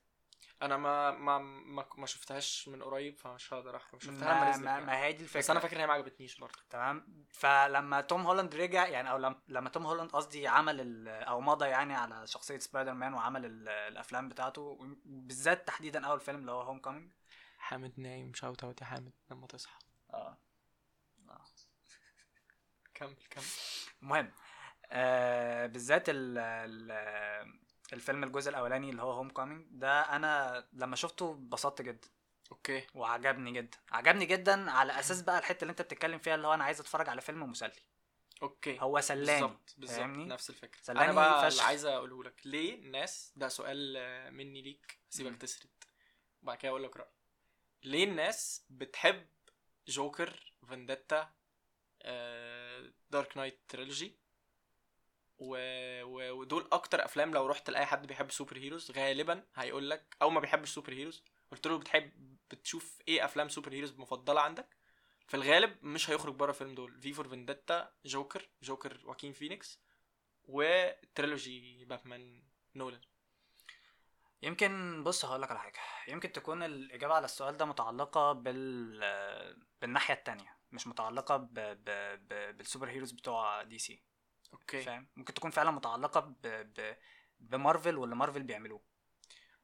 [0.62, 3.98] أنا ما ما ما, ما شفتهاش من قريب فمش هقدر أحكم.
[3.98, 4.86] شفتها لما ما, نزلت ما, يعني.
[4.86, 5.38] ما هي دي الفكرة.
[5.40, 6.58] بس أنا فاكر إن هي ما عجبتنيش برضه.
[6.70, 7.24] تمام.
[7.30, 11.66] فلما توم هولاند رجع يعني أو لما, لما توم هولاند قصدي عمل ال- أو مضى
[11.66, 16.60] يعني على شخصية سبايدر مان وعمل ال- الأفلام بتاعته بالذات تحديدا أول فيلم اللي هو
[16.60, 17.12] هوم كومينج
[17.58, 19.78] حامد نايم shout out يا حامد لما تصحى.
[20.14, 20.38] آه.
[22.94, 23.44] كمل كمل.
[24.02, 24.32] المهم
[24.90, 26.90] آه بالذات ال ال
[27.92, 32.08] الفيلم الجزء الأولاني اللي هو هوم كومينج ده أنا لما شفته اتبسطت جدا.
[32.52, 32.86] okay.
[32.94, 33.78] وعجبني جدا.
[33.92, 37.08] عجبني جدا على أساس بقى الحتة اللي أنت بتتكلم فيها اللي هو أنا عايز أتفرج
[37.08, 37.72] على فيلم مسلي.
[38.42, 38.80] okay.
[38.80, 39.98] هو سلاني بالظبط بالظبط.
[39.98, 40.80] فاهمني؟ نفس الفكرة.
[40.82, 41.52] سلاني أنا بقى فشخ.
[41.58, 45.36] اللي عايز أقوله لك ليه الناس ده سؤال آه، مني ليك سيبك.
[45.40, 45.70] تسرد.
[46.42, 47.10] وبعد كده أقول لك رأيي.
[47.82, 49.26] ليه الناس بتحب
[49.88, 51.32] جوكر فنديتا
[53.10, 54.18] دارك نايت trilogy؟
[55.38, 55.56] و...
[56.02, 56.30] و...
[56.40, 60.40] ودول أكتر أفلام لو رحت لأي حد بيحب super heroes غالبا هيقول لك أو ما
[60.40, 62.12] بيحبش super heroes قلت له بتحب
[62.50, 64.76] بتشوف إيه أفلام super heroes مفضلة عندك؟
[65.26, 69.80] في الغالب مش هيخرج بره الفيلم دول في فور فينديتا جوكر جوكر واكين فينيكس
[70.44, 72.42] و trilogy باتمان
[72.74, 73.00] نولان.
[74.42, 80.14] يمكن بص هقول لك على حاجة يمكن تكون الإجابة على السؤال ده متعلقة بال بالناحية
[80.14, 81.54] التانية مش متعلقة ب...
[81.54, 81.90] ب...
[82.28, 82.56] ب...
[82.56, 84.02] بال super heroes بتوع دي سي.
[84.52, 84.82] okay.
[84.82, 86.36] فاهم؟ ممكن تكون فعلا متعلقة ب...
[86.46, 86.96] ب...
[87.40, 88.82] بمارفل واللي مارفل بيعملوه.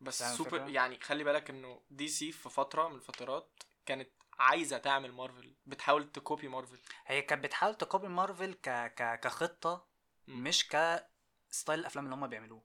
[0.00, 4.78] بس سوبر الفكرة؟ يعني خلي بالك انه دي سي في فترة من الفترات كانت عايزة
[4.78, 6.78] تعمل مارفل بتحاول copy مارفل.
[7.06, 8.68] هي كانت بتحاول تكوبي مارفل ك...
[8.70, 9.20] ك...
[9.20, 9.86] كخطة
[10.28, 10.44] مم.
[10.44, 12.62] مش ك style الأفلام اللي هم بيعملوه.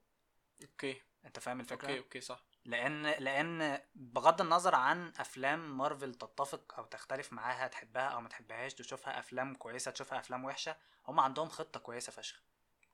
[0.62, 1.01] okay.
[1.25, 2.48] أنت فاهم الفكرة؟ okay okay صح.
[2.69, 8.73] لأن لأن بغض النظر عن أفلام مارفل تتفق أو تختلف معاها تحبها أو ما تحبهاش
[8.73, 10.75] تشوفها أفلام كويسة تشوفها أفلام وحشة
[11.08, 12.43] هم عندهم خطة كويسة فشخ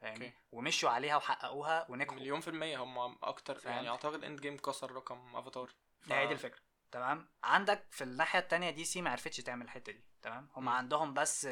[0.01, 0.33] فاهمني.
[0.51, 4.91] ومشوا عليها وحققوها ونجحوا مليون في المية هم أكتر فاهم؟ يعني أعتقد إند جيم كسر
[4.91, 6.61] رقم أفاتار ف- هي دي الفكرة
[6.91, 10.69] تمام عندك في الناحية التانية دي سي ما عرفتش تعمل الحتة دي تمام هم مم.
[10.69, 11.47] عندهم بس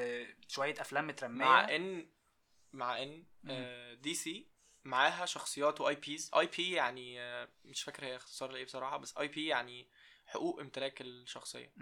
[0.48, 2.10] شوية أفلام مترمية مع إن
[2.74, 3.10] مع إن
[3.44, 3.52] مم.
[3.52, 4.53] آه، دي سي
[4.86, 7.20] معاها شخصيات و IPs IP يعني
[7.66, 9.90] مش فاكر هي اختصار لايه بصراحة بس IP يعني
[10.26, 11.74] حقوق امتلاك الشخصية.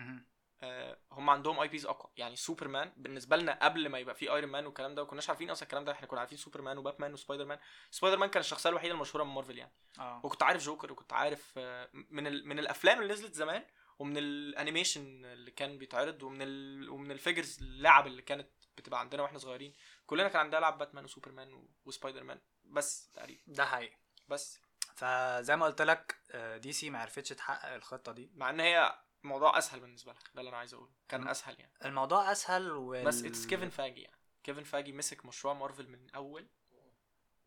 [0.63, 2.11] آه، هم عندهم IPs أقوى.
[2.17, 5.49] يعني سوبرمان بالنسبة لنا قبل ما يبقى في ايرون مان والكلام ده ما كناش عارفين
[5.49, 7.59] أصلا الكلام ده إحنا كنا عارفين سوبرمان وباتمان وسبايدر مان
[7.91, 9.71] سبايدر مان كان الشخصية الوحيدة المشهورة من مارفل يعني.
[9.99, 10.21] آه.
[10.23, 12.47] وكنت عارف جوكر وكنت عارف آه، من ال...
[12.47, 13.65] من الأفلام اللي نزلت زمان
[13.99, 16.89] ومن ال animation اللي كان بيتعرض ومن ال...
[16.89, 19.73] ومن ال figures اللعب اللي كانت بتبقى عندنا وإحنا صغيرين.
[20.05, 21.69] كلنا كان عندنا لعب باتمان وسوبرمان و...
[21.85, 22.39] وسبايدر مان
[22.71, 23.41] بس تقريبا.
[23.47, 23.97] ده حقيقي.
[24.27, 24.59] بس.
[24.95, 28.31] فزي ما قلت لك آه، دي سي ما عرفتش تحقق الخطة دي.
[28.35, 30.91] مع إن هي موضوع أسهل بالنسبة لك ده اللي أنا عايز أقوله.
[31.09, 31.27] كان.
[31.27, 31.73] أسهل يعني.
[31.85, 33.05] الموضوع أسهل وال...
[33.05, 34.17] بس it's كيفن فاجي يعني.
[34.43, 36.47] كيفن فاجي مسك مشروع مارفل من الأول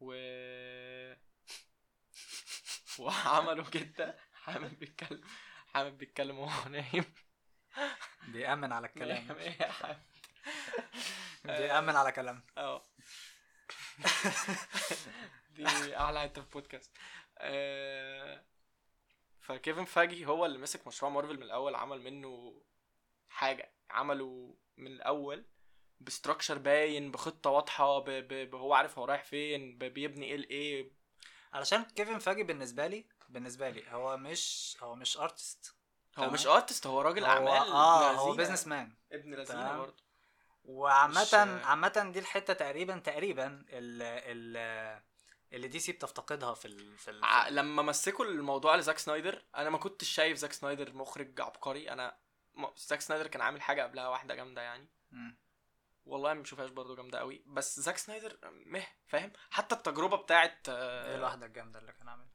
[0.00, 0.14] و
[2.98, 4.18] وعمله جدا.
[4.32, 5.20] حامد بيتكلم
[5.74, 7.14] حامد بيتكلم وهو نايم.
[8.28, 9.32] بيأمن على الكلام.
[9.36, 10.02] إيه يا حامد
[11.44, 12.44] بيأمن على كلام.
[12.58, 12.82] أه.
[15.50, 16.90] دي أعلى حتة في بودكاست
[17.38, 18.42] آه،
[19.40, 22.62] فكيفن فاجي هو اللي مسك مشروع مارفل من الأول عمل منه
[23.28, 25.44] حاجة عمله من الأول
[26.00, 28.10] بستراكشر باين بخطة واضحة ب...
[28.10, 28.50] ب...
[28.50, 28.54] ب...
[28.54, 29.84] هو عارف هو رايح فين ب...
[29.84, 30.90] بيبني إيه لايه
[31.52, 35.74] علشان كيفن فاجي بالنسبة لي بالنسبة لي هو مش هو مش artist
[36.16, 36.30] هو.
[36.30, 38.34] مش artist هو راجل أعمال آه هو.
[38.34, 39.78] businessman ابن لذينة.
[39.78, 40.03] برضه
[40.64, 45.02] وعامة عامة دي الحتة تقريبا تقريبا ال ال
[45.52, 49.70] اللي دي سي بتفتقدها في ال في ال ع- لما مسكوا الموضوع لزاك سنايدر أنا
[49.70, 51.90] ما كنتش شايف زاك سنايدر مخرج عبقري.
[51.90, 52.16] أنا
[52.54, 54.88] م- زاك سنايدر كان عامل حاجة قبلها واحدة جامدة يعني.
[55.10, 55.38] مم.
[56.06, 61.14] والله ما بشوفهاش برضه جامدة قوي بس زاك سنايدر مه فاهم؟ حتى التجربة بتاعت إيه
[61.14, 62.26] الواحدة الجامدة اللي كان عامل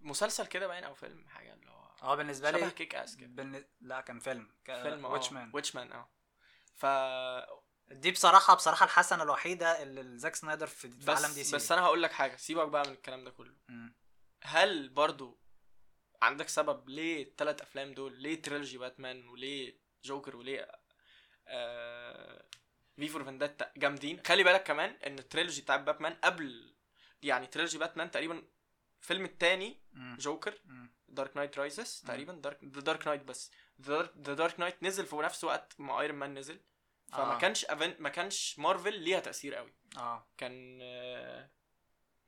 [0.00, 3.66] مسلسل كده باين أو فيلم حاجة اللي هو آه بالنسبة شبه لي كيك اس كده.
[3.80, 4.72] لا كان فيلم ك...
[4.82, 6.08] فيلم ويتش مان ويتش مان آه.
[6.74, 6.86] ف
[7.90, 11.82] دي بصراحة بصراحة الحسنة الوحيدة اللي زاك سنايدر في, في عالم دي سي بس أنا
[11.82, 13.94] هقول لك حاجة سيبك بقى من الكلام ده كله مم.
[14.42, 15.38] هل برضو
[16.22, 20.70] عندك سبب ليه التلات أفلام دول ليه تريلوجي باتمان وليه جوكر وليه
[21.48, 22.44] آه
[22.96, 23.38] في فور
[23.76, 26.74] جامدين خلي بالك كمان إن ال trilogy بتاع باتمان قبل
[27.22, 28.42] يعني trilogy باتمان تقريبا
[29.02, 30.16] الفيلم التاني مم.
[30.20, 30.60] جوكر.
[31.08, 32.08] دارك نايت رايزز مم.
[32.08, 33.50] تقريبا دارك ذا دارك نايت بس
[33.82, 36.60] ذا دارك نايت نزل في نفس وقت ما ايرون مان نزل
[37.12, 37.38] فما آه.
[37.38, 37.96] كانش أفن...
[37.98, 39.74] ما كانش مارفل ليها تأثير قوي.
[39.96, 40.26] آه.
[40.36, 41.50] كان آه،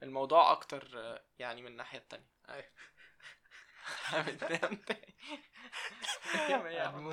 [0.02, 2.30] الموضوع أكتر آه، يعني من الناحية التانية.
[2.48, 2.68] أيوه.
[6.82, 7.06] عم؟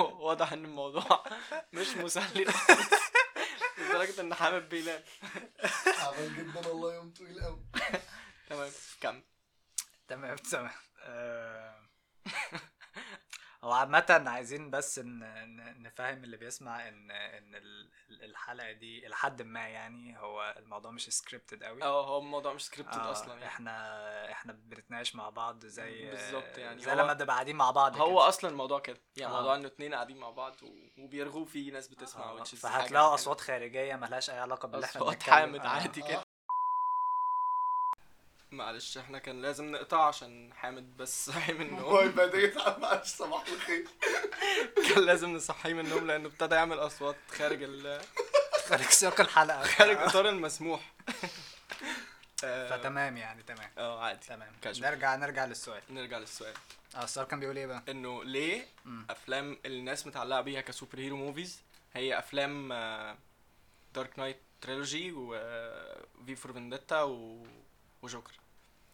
[0.20, 1.24] واضح إن الموضوع
[1.72, 2.44] مش مسلي.
[2.44, 2.90] خالص.
[3.78, 5.02] لدرجة إن حامد بينام.
[5.84, 7.64] تعبان جدا والله يوم طويل قوي
[8.48, 9.22] تمام كمل.
[10.08, 10.70] تمام تمام.
[13.62, 15.00] آه، هو عامة عايزين بس
[15.78, 20.90] نفهم اللي بيسمع إن إن ال- ال- الحلقة دي إلى حد ما يعني هو الموضوع
[20.90, 25.30] مش scripted قوي آه هو الموضوع مش scripted آه، أصلا يعني إحنا إحنا بنتناقش مع
[25.30, 28.28] بعض زي بالظبط يعني زي لما بنبقى قاعدين مع بعض هو كده.
[28.28, 29.36] أصلا الموضوع كده يعني آه.
[29.36, 30.56] موضوع إنه اتنين قاعدين مع بعض
[30.98, 33.14] وبيرغوا فيه ناس بتسمع آه، فهتلاقوا.
[33.14, 35.22] أصوات خارجية ملهاش أي علاقة باللي إحنا أصوات.
[35.22, 35.68] حامد آه.
[35.68, 36.22] عادي كده
[38.50, 43.08] معلش إحنا كان لازم نقطع عشان حامد بس صحي من هو النوم يبقى ده معلش
[43.08, 43.84] صباح الخير.
[44.94, 48.00] كان لازم نصحيه من النوم لأنه ابتدى يعمل أصوات خارج ال...
[48.68, 49.62] خارج سياق الحلقة.
[49.62, 50.92] خارج إطار المسموح.
[52.44, 53.70] آه، فتمام يعني تمام.
[53.78, 54.26] آه عادي.
[54.26, 54.52] تمام.
[54.62, 54.90] كاجوال.
[54.90, 55.82] نرجع نرجع للسؤال.
[55.90, 56.54] نرجع للسؤال.
[56.96, 59.06] آه السؤال كان بيقول إيه بقى؟ إنه ليه مم.
[59.10, 61.60] أفلام الناس متعلقة بيها ك super hero movies
[61.94, 62.68] هي أفلام
[63.94, 67.46] دارك نايت trilogy وفي فور فينديتا و...
[68.02, 68.32] وجوكر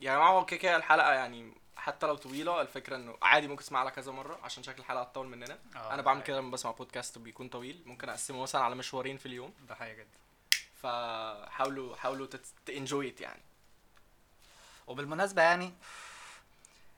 [0.00, 3.90] يعني ما هو كده كده الحلقة يعني حتى لو طويلة الفكرة إنه عادي ممكن تسمعها
[3.90, 5.58] كذا مرة عشان شكل الحلقة تطول مننا.
[5.76, 7.82] آه، أنا بعمل ده كده لما بسمع بودكاست بيكون طويل.
[7.86, 9.54] ممكن أقسمه مثلا على مشوارين في اليوم.
[9.68, 10.18] ده حقيقي جدا.
[10.82, 12.26] فحاولوا حاولوا
[12.66, 13.42] تenjoy يعني.
[14.86, 15.72] وبالمناسبة يعني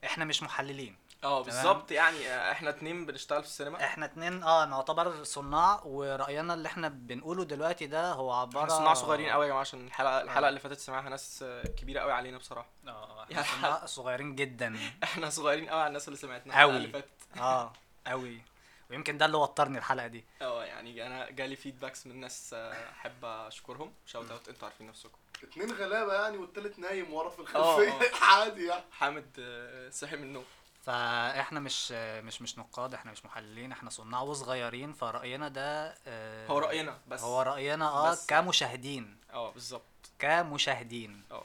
[0.04, 0.96] إحنا مش محللين.
[1.24, 3.84] آه بالظبط يعني آه، إحنا اتنين بنشتغل في السينما.
[3.84, 8.94] إحنا اتنين آه نعتبر صناع ورأينا اللي إحنا بنقوله دلوقتي ده هو عبارة إحنا صناع
[8.94, 12.38] صغيرين قوي يا جماعة عشان الحلقة الحلقة اللي فاتت سمعها ناس آه، كبيرة قوي علينا
[12.38, 12.68] بصراحة.
[12.88, 14.76] آه يعني إحنا صناع صغيرين جدا.
[15.02, 16.52] إحنا صغيرين قوي على الناس اللي سمعتنا.
[16.52, 17.08] الحلقة اللي فاتت.
[17.40, 17.72] آه
[18.06, 18.42] قوي
[18.90, 20.24] ويمكن ده اللي وترني الحلقة دي.
[20.42, 23.92] آه يعني أنا جالي feedbacks من ناس آه، أحب أشكرهم.
[24.06, 25.18] shout out أنتوا عارفين نفسكم.
[25.42, 27.92] اتنين غلابة يعني والتالت نايم ورا في الخلفية.
[28.30, 28.82] عادي يعني.
[28.92, 30.44] حامد آه، صحي من النوم.
[30.86, 36.58] فاحنا مش مش مش نقاد إحنا مش محللين إحنا صناع وصغيرين فرأينا ده آه، هو
[36.58, 37.20] رأينا بس.
[37.20, 39.18] هو رأينا آه بس- كمشاهدين.
[39.32, 39.82] آه بالظبط.
[40.18, 41.22] كمشاهدين.
[41.30, 41.44] آه.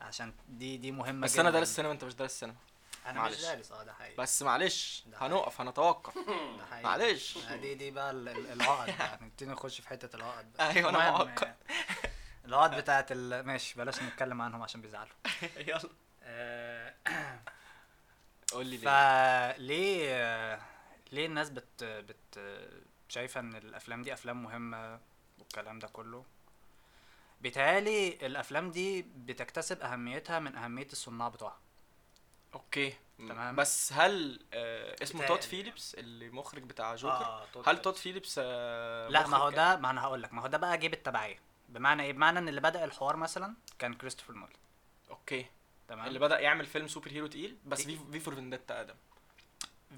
[0.00, 1.58] عشان دي دي مهمة بس أنا جداً.
[1.58, 2.54] دارس سينما أنت مش دارس سينما.
[3.06, 3.36] أنا معلش.
[3.36, 4.16] مش دارس آه ده حقيقي.
[4.16, 5.04] بس معلش.
[5.20, 6.18] هنقف هنتوقف.
[6.58, 6.82] ده حقيقي.
[6.84, 7.36] معلش.
[7.36, 8.98] آه، دي دي بقى ال- ال- العقد.
[8.98, 10.70] بقى نبتدي نخش في حتة العقد بقى.
[10.70, 11.44] أنا المهم، معقد.
[11.44, 11.54] آه،
[12.44, 13.46] العقد بتاعت ال...
[13.46, 15.12] ماشي بلاش نتكلم عنهم عشان بيزعلوا.
[15.68, 15.90] يلا.
[16.22, 16.94] آه،
[18.52, 18.84] قول لي ليه.
[19.52, 20.60] فليه
[21.12, 22.40] ليه الناس بت بت
[23.08, 25.00] شايفة إن الأفلام دي أفلام مهمة
[25.38, 26.24] والكلام ده كله؟
[27.40, 31.58] بيتهيألي الأفلام دي بتكتسب أهميتها من أهمية الصناع بتوعها.
[32.54, 32.94] okay.
[33.18, 33.56] تمام.
[33.56, 35.42] بس هل آه اسمه تود.
[35.42, 37.82] فيليبس اللي مخرج بتاع جوكر؟ آه، تود هل.
[37.82, 40.78] تود فيليبس آه لا ما هو ده ما أنا هقول لك ما هو ده بقى
[40.78, 41.38] جيب التبعية.
[41.68, 44.56] بمعنى إيه؟ بمعنى إن اللي بدأ الحوار مثلا كان كريستوفر نولان.
[45.10, 45.46] okay.
[45.90, 46.06] تمام.
[46.06, 47.98] اللي بدأ يعمل فيلم super hero تقيل بس تقيل.
[47.98, 48.94] في في فور فينديتا آدم.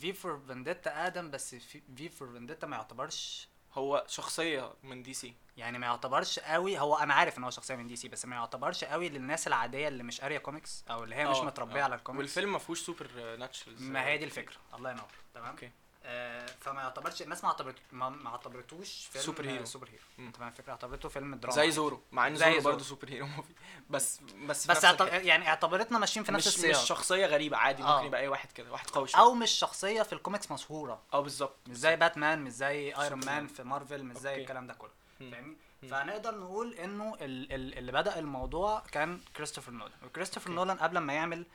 [0.00, 1.54] في فور فينديتا آدم بس
[1.96, 5.34] في فور فينديتا ما يعتبرش هو شخصية من دي سي.
[5.56, 8.36] يعني ما يعتبرش قوي هو أنا عارف إن هو شخصية من دي سي بس ما
[8.36, 11.84] يعتبرش قوي للناس العادية اللي مش قاريه كوميكس أو اللي هي مش آه، متربية آه.
[11.84, 14.56] على الكوميكس والفيلم ما فيهوش supernatural ما هي دي الفكرة.
[14.74, 15.08] الله ينور.
[15.34, 15.48] تمام.
[15.50, 15.70] okay.
[16.04, 19.64] آه فما يعتبرش الناس ما اعتبرت ما, اعتبرتوش فيلم super hero.
[19.64, 20.02] super hero.
[20.28, 22.60] انت فاهم الفكرة اعتبرته فيلم دراما زي زورو مع ان زورو.
[22.60, 23.52] برضه super hero movie
[23.90, 25.08] بس بس بس اعتبر.
[25.14, 28.02] يعني اعتبرتنا ماشيين في نفس مش السياق مش شخصية غريبة عادي ممكن آه.
[28.04, 31.76] يبقى أي واحد كده واحد قوي أو مش شخصية في الكوميكس مشهورة آه بالظبط مش
[31.76, 33.24] زي باتمان مش زي Iron.
[33.26, 34.34] Man في مارفل مش زي.
[34.42, 34.90] الكلام ده كله.
[35.20, 35.56] فاهمني.
[35.90, 40.50] فنقدر نقول إنه ال- ال- اللي بدأ الموضوع كان كريستوفر نولان وكريستوفر.
[40.50, 41.46] نولان قبل ما يعمل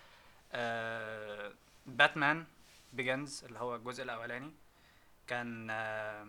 [0.52, 1.52] آه
[1.86, 2.46] باتمان
[2.94, 4.52] بيجنز اللي هو الجزء الأولاني
[5.28, 6.28] كان آه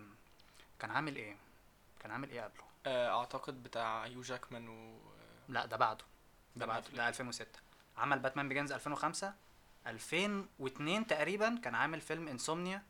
[0.79, 1.35] كان عامل إيه؟
[1.99, 4.99] كان عامل إيه قبله؟ آه، أعتقد بتاع هيو جاكمان و
[5.49, 6.05] لا ده بعده.
[6.55, 6.81] ده ده بعده.
[6.87, 6.97] بعده.
[6.97, 7.59] ده 2006
[7.97, 9.33] عمل باتمان بيجنز 2005
[9.87, 12.83] 2002 تقريبا كان عامل فيلم انسومنيا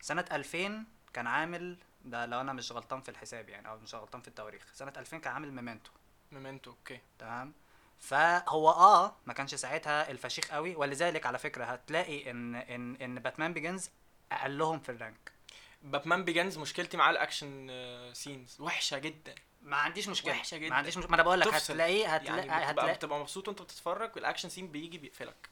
[0.00, 4.20] سنة 2000 كان عامل ده لو أنا مش غلطان في الحساب يعني أو مش غلطان
[4.20, 4.66] في التواريخ.
[4.72, 5.90] سنة 2000 كان عامل ميمنتو
[6.32, 7.00] ميمنتو okay.
[7.18, 7.52] تمام؟
[8.00, 10.74] فهو آه ما كانش ساعتها الفشيخ قوي.
[10.76, 13.90] ولذلك على فكرة هتلاقي إن إن إن باتمان بيجنز
[14.32, 15.32] اقلهم في ال rank.
[15.82, 17.70] باتمان بيجنز مشكلتي معاه الأكشن
[18.12, 19.34] سينز وحشة جدا.
[19.62, 20.32] ما عنديش مشكلة.
[20.32, 20.70] وحشة جدا.
[20.70, 21.10] ما عنديش مشكلة.
[21.10, 21.72] ما أنا بقول لك تفصل.
[21.72, 22.94] هتلاقيه هتلاقي يعني بتبقى, هتلاقي.
[22.94, 25.48] بتبقى مبسوط وأنت بتتفرج وال action scene بيجي بيقفلك.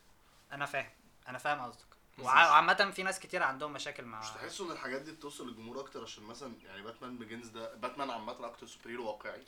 [0.53, 0.91] أنا فاهم.
[1.29, 1.87] أنا فاهم قصدك.
[2.19, 6.03] وعامة في ناس كتير عندهم مشاكل مع مش تحسوا إن الحاجات دي بتوصل للجمهور أكتر؟
[6.03, 9.45] عشان مثلا يعني باتمان بيجنز ده باتمان عامة أكتر super hero واقعي.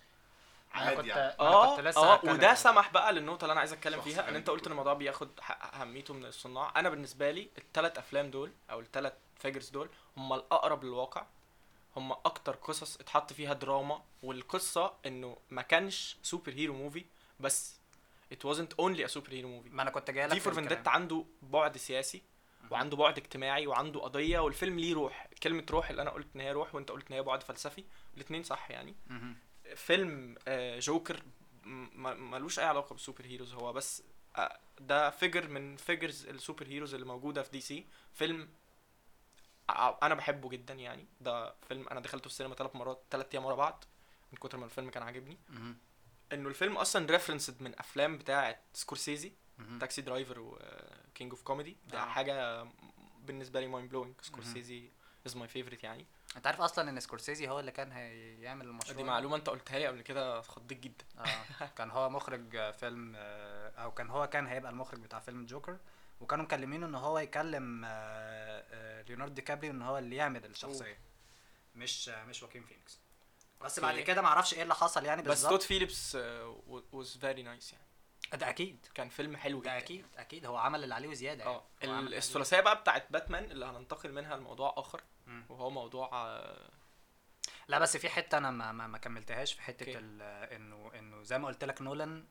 [0.72, 1.34] عادي كنت- يعني.
[1.40, 4.24] آه كنت لسه آه وده عن- سمح بقى للنقطة اللي أنا عايز أتكلم فيها إن
[4.24, 8.30] غريب أنت قلت إن الموضوع بياخد حق أهميته من الصناع أنا بالنسبة لي الثلاث أفلام
[8.30, 11.26] دول أو الثلاث figures دول هم الأقرب للواقع.
[11.96, 17.04] هم أكتر قصص اتحط فيها دراما والقصة إنه ما كانش super hero movie
[17.40, 17.80] بس
[18.34, 19.70] it wasn't only a super hero movie.
[19.70, 22.22] ما أنا كنت جاي لك دي فور فينديتا عنده بعد سياسي
[22.70, 25.28] وعنده بعد اجتماعي وعنده قضية والفيلم ليه روح.
[25.42, 27.84] كلمة روح اللي أنا قلت إن هي روح وأنت قلت إن هي بعد فلسفي.
[28.16, 28.94] الاثنين صح يعني.
[29.74, 31.22] فيلم آه، جوكر
[31.64, 34.02] ملوش أي علاقة بال super heroes هو بس
[34.36, 38.48] آه، ده figure من figures ال super heroes اللي موجودة في دي سي فيلم
[40.02, 41.06] أنا بحبه جدا يعني.
[41.20, 43.84] ده فيلم أنا دخلته السينما ثلاث مرات ثلاث أيام ورا بعض
[44.32, 45.38] من كتر ما الفيلم كان عاجبني.
[46.32, 49.32] إنه الفيلم أصلا referenced من أفلام بتاعة سكورسيزي
[49.80, 52.04] تاكسي درايفر وكينج اوف كوميدي ده آه.
[52.04, 52.66] حاجة
[53.20, 54.90] بالنسبة لي mind blowing سكورسيزي
[55.26, 56.06] is my favorite يعني.
[56.36, 59.86] انت عارف أصلا إن سكورسيزي هو اللي كان هيعمل المشروع دي معلومة أنت قلتها لي
[59.86, 61.04] قبل كده اتخضيت جدا.
[61.18, 61.66] آه.
[61.78, 65.78] كان هو مخرج فيلم آه، أو كان هو كان هيبقى المخرج بتاع فيلم جوكر.
[66.20, 67.90] وكانوا مكلمينه إن هو يكلم آه،
[68.70, 70.98] آه، ليوناردو دي كابريو إن هو اللي يعمل الشخصية.
[71.74, 72.98] مش آه، مش خواكين فينيكس
[73.60, 73.80] بس.
[73.80, 75.50] بعد كده معرفش إيه اللي حصل يعني بس بالظبط.
[75.50, 76.18] تود فيليبس
[76.92, 77.84] was very nice يعني.
[78.40, 78.86] ده أكيد.
[78.94, 79.70] كان فيلم حلو جدا.
[79.70, 80.46] ده أكيد أكيد.
[80.46, 81.64] هو عمل اللي عليه وزيادة آه.
[81.80, 81.94] يعني.
[81.94, 82.18] اللي عليه.
[82.18, 85.02] الثلاثية بقى بتاعت باتمان اللي هننتقل منها لموضوع آخر.
[85.48, 86.70] وهو موضوع آه،
[87.68, 91.48] لا بس في حتة أنا ما ما, ما كملتهاش في حتة إنه إنه زي ما
[91.48, 92.24] قلت لك نولان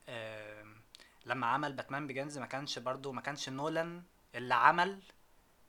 [1.26, 4.04] لما عمل باتمان بيجنز ما كانش برضو ما كانش نولان
[4.36, 5.00] اللي عمل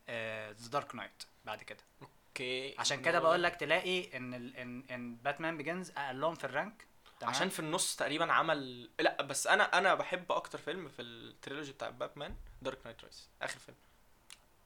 [0.09, 1.85] ذا دارك نايت بعد كده.
[2.03, 2.75] okay.
[2.79, 6.87] عشان كده بقول لك تلاقي إن ال إن إن باتمان بيجنز أقلهم في ال rank.
[7.21, 11.11] تمام؟ عشان في النص تقريبا عمل لا بس أنا أنا بحب أكتر فيلم في ال
[11.11, 13.77] trilogy بتاع باتمان دارك نايت رايز آخر فيلم.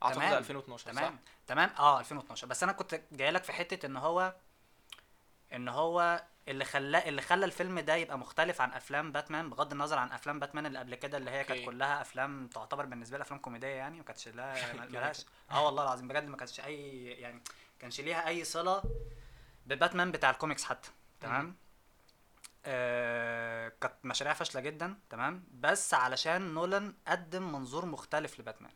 [0.04, 0.38] أعتقد تمام.
[0.38, 1.70] 2012 تمام صح؟ تمام.
[1.78, 4.34] آه 2012 بس أنا كنت جاي لك في حتة إن هو
[5.52, 9.98] إن هو اللي خلاه اللي خلى الفيلم ده يبقى مختلف عن أفلام باتمان بغض النظر
[9.98, 11.66] عن أفلام باتمان اللي قبل كده اللي هي كانت.
[11.66, 16.08] كلها أفلام تعتبر بالنسبة لي افلام كوميدية يعني ما كانتش لها ملهاش آه والله العظيم
[16.08, 17.42] بجد ما كانتش أي يعني
[17.78, 18.82] كانش ليها أي صلة
[19.66, 20.90] بباتمان بتاع الكوميكس حتى.
[21.20, 21.56] تمام؟
[22.66, 24.98] آه كانت مشاريع فاشلة جدا.
[25.10, 28.72] تمام؟ بس علشان نولان قدم منظور مختلف لباتمان.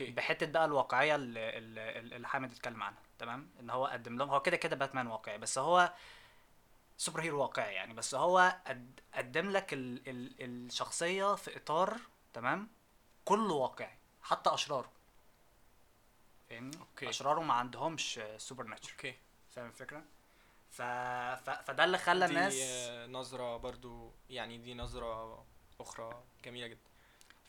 [0.00, 0.10] okay.
[0.10, 1.58] بحتة بقى الواقعية اللي,
[1.98, 5.58] اللي, حامد اتكلم عنها تمام؟ إن هو قدم لهم هو كده كده باتمان واقعي بس
[5.58, 5.92] هو
[6.98, 10.34] super hero واقعي يعني بس هو قد- قدم لك ال ال
[10.66, 11.98] الشخصية في إطار
[12.32, 12.68] تمام؟
[13.24, 14.90] كله واقعي حتى أشراره.
[16.50, 17.08] فاهمني؟ okay.
[17.08, 19.14] أشراره ما عندهمش super nature okay.
[19.50, 20.04] فاهم الفكرة؟
[20.70, 20.82] ف...
[20.82, 21.50] ف...
[21.50, 25.44] فده اللي خلى دي الناس آه، نظرة برضو يعني دي نظرة
[25.80, 26.90] أخرى جميلة جدا.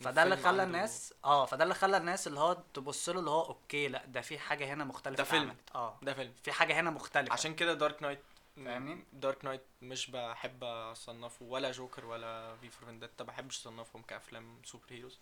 [0.01, 3.41] فده اللي خلى الناس آه فده اللي خلى الناس اللي هو تبص له اللي هو
[3.45, 5.55] okay لا ده في حاجة هنا مختلفة ده فيلم.
[5.75, 8.19] آه ده فيلم في حاجة هنا مختلفة عشان كده دارك نايت
[8.55, 14.62] فاهمني؟ Dark Knight مش بحب أصنفه ولا جوكر ولا V for Vendetta بحبش أصنفهم كأفلام
[14.63, 15.19] super heroes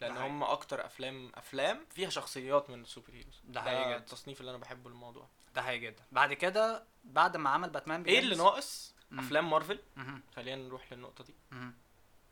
[0.00, 0.26] لأن ده.
[0.26, 3.96] هم أكتر افلام أفلام فيها شخصيات من السوبر هيروز ده جدا.
[3.96, 8.18] التصنيف اللي أنا بحبه الموضوع ده حقيقي جدا بعد كده بعد ما عمل باتمان إيه
[8.18, 9.18] اللي ناقص مم.
[9.20, 9.80] أفلام مارفل.
[10.36, 11.74] خلينا نروح للنقطة دي مهم.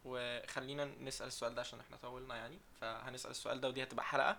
[0.04, 2.58] وخلينا نسأل السؤال ده عشان إحنا طولنا يعني.
[2.80, 4.38] فهنسأل السؤال ده ودي هتبقى حلقة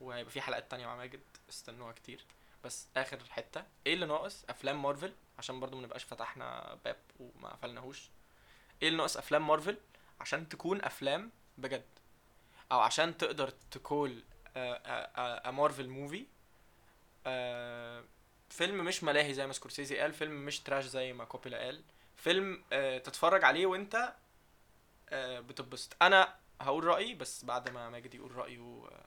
[0.00, 2.24] وهيبقى في حلقات تانية مع ماجد استنوها كتير.
[2.64, 7.48] بس آخر حتة إيه اللي ناقص أفلام مارفل؟ عشان برضو ما نبقاش فتحنا باب وما
[7.48, 8.10] قفلناهوش.
[8.82, 9.76] إيه اللي ناقص أفلام مارفل
[10.20, 11.84] عشان تكون أفلام بجد؟
[12.72, 14.22] أو عشان تقدر ت call
[14.56, 16.26] a Marvel movie
[18.50, 21.82] فيلم مش ملاهي زي ما سكورسيزي قال فيلم مش trash زي ما كوبولا قال.
[22.16, 24.14] فيلم آه، تتفرج عليه وانت آه،
[25.14, 28.58] بتتبسط أنا هقول رأيي بس بعد ما ماجد يقول رأيه
[28.92, 29.04] آه،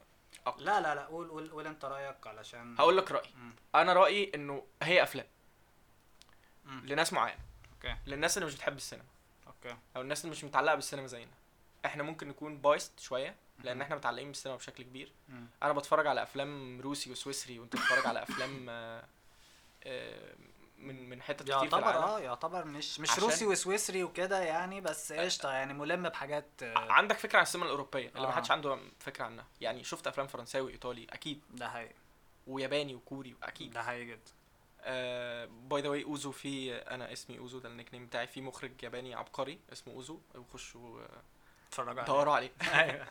[0.48, 0.63] أكتر.
[0.63, 3.32] لا لا لا قول قول قول أنت رأيك علشان هقول لك رأيي.
[3.76, 5.26] أنا رأيي إنه هي أفلام.
[6.65, 7.39] لناس معينة.
[7.76, 7.95] okay.
[8.08, 9.06] للناس اللي مش بتحب السينما.
[9.48, 9.78] okay.
[9.96, 11.32] أو الناس اللي مش متعلقة بالسينما زينا.
[11.86, 15.12] إحنا ممكن نكون biased شوية لأن إحنا متعلقين بالسينما بشكل كبير.
[15.63, 19.04] أنا بتفرج على أفلام روسي وسويسري وأنت بتتفرج على أفلام آه،
[19.84, 20.36] آه،
[20.78, 22.04] من من حتت كتير في يعتبر العالم.
[22.04, 27.18] آه يعتبر مش مش روسي وسويسري وكده يعني بس قشطة يعني ملم بحاجات آه، عندك
[27.18, 28.32] فكرة عن السينما الأوروبية اللي ما آه.
[28.32, 29.46] حدش عنده فكرة عنها.
[29.62, 31.42] يعني شفت أفلام فرنساوي إيطالي؟ أكيد.
[31.54, 31.94] ده حقيقي.
[32.48, 33.72] وياباني وكوري؟ أكيد.
[33.74, 34.32] ده حقيقي جدا.
[35.45, 38.28] by the way أوزو في أنا اسمي أوزو ده ال nickname بتاعي.
[38.28, 40.20] في مخرج ياباني عبقري اسمه أوزو.
[40.36, 41.22] وخشوا آه،
[41.68, 42.04] اتفرجوا عليه.
[42.14, 42.52] دوروا عليه.
[42.74, 43.08] أيوه.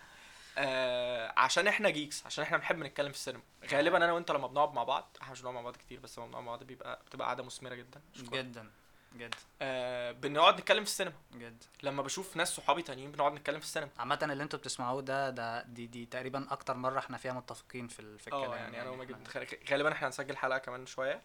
[0.58, 3.42] آه عشان إحنا geeks عشان إحنا بنحب نتكلم في السينما.
[3.72, 6.26] غالبا أنا وأنت لما بنقعد مع بعض إحنا مش بنقعد مع بعض كتير بس لما
[6.26, 8.00] بنقعد مع بعض بيبقى بتبقى قعده مثمرة جدا.
[8.14, 8.42] شكرا.
[8.42, 8.70] جدا
[9.16, 9.36] جدا.
[9.62, 11.14] آه بنقعد نتكلم في السينما.
[11.34, 11.66] جدا.
[11.82, 13.90] لما بشوف ناس صحابي تانيين بنقعد نتكلم في السينما.
[13.98, 18.00] عامة اللي أنتوا بتسمعوه ده ده دي دي تقريبا أكتر مرة إحنا فيها متفقين في
[18.00, 18.50] ال- في الكلام.
[18.52, 19.48] آه يعني أنا وماجد احنا- بنتخانق.
[19.70, 21.20] غالبا إحنا هنسجل حلقة كمان شوية.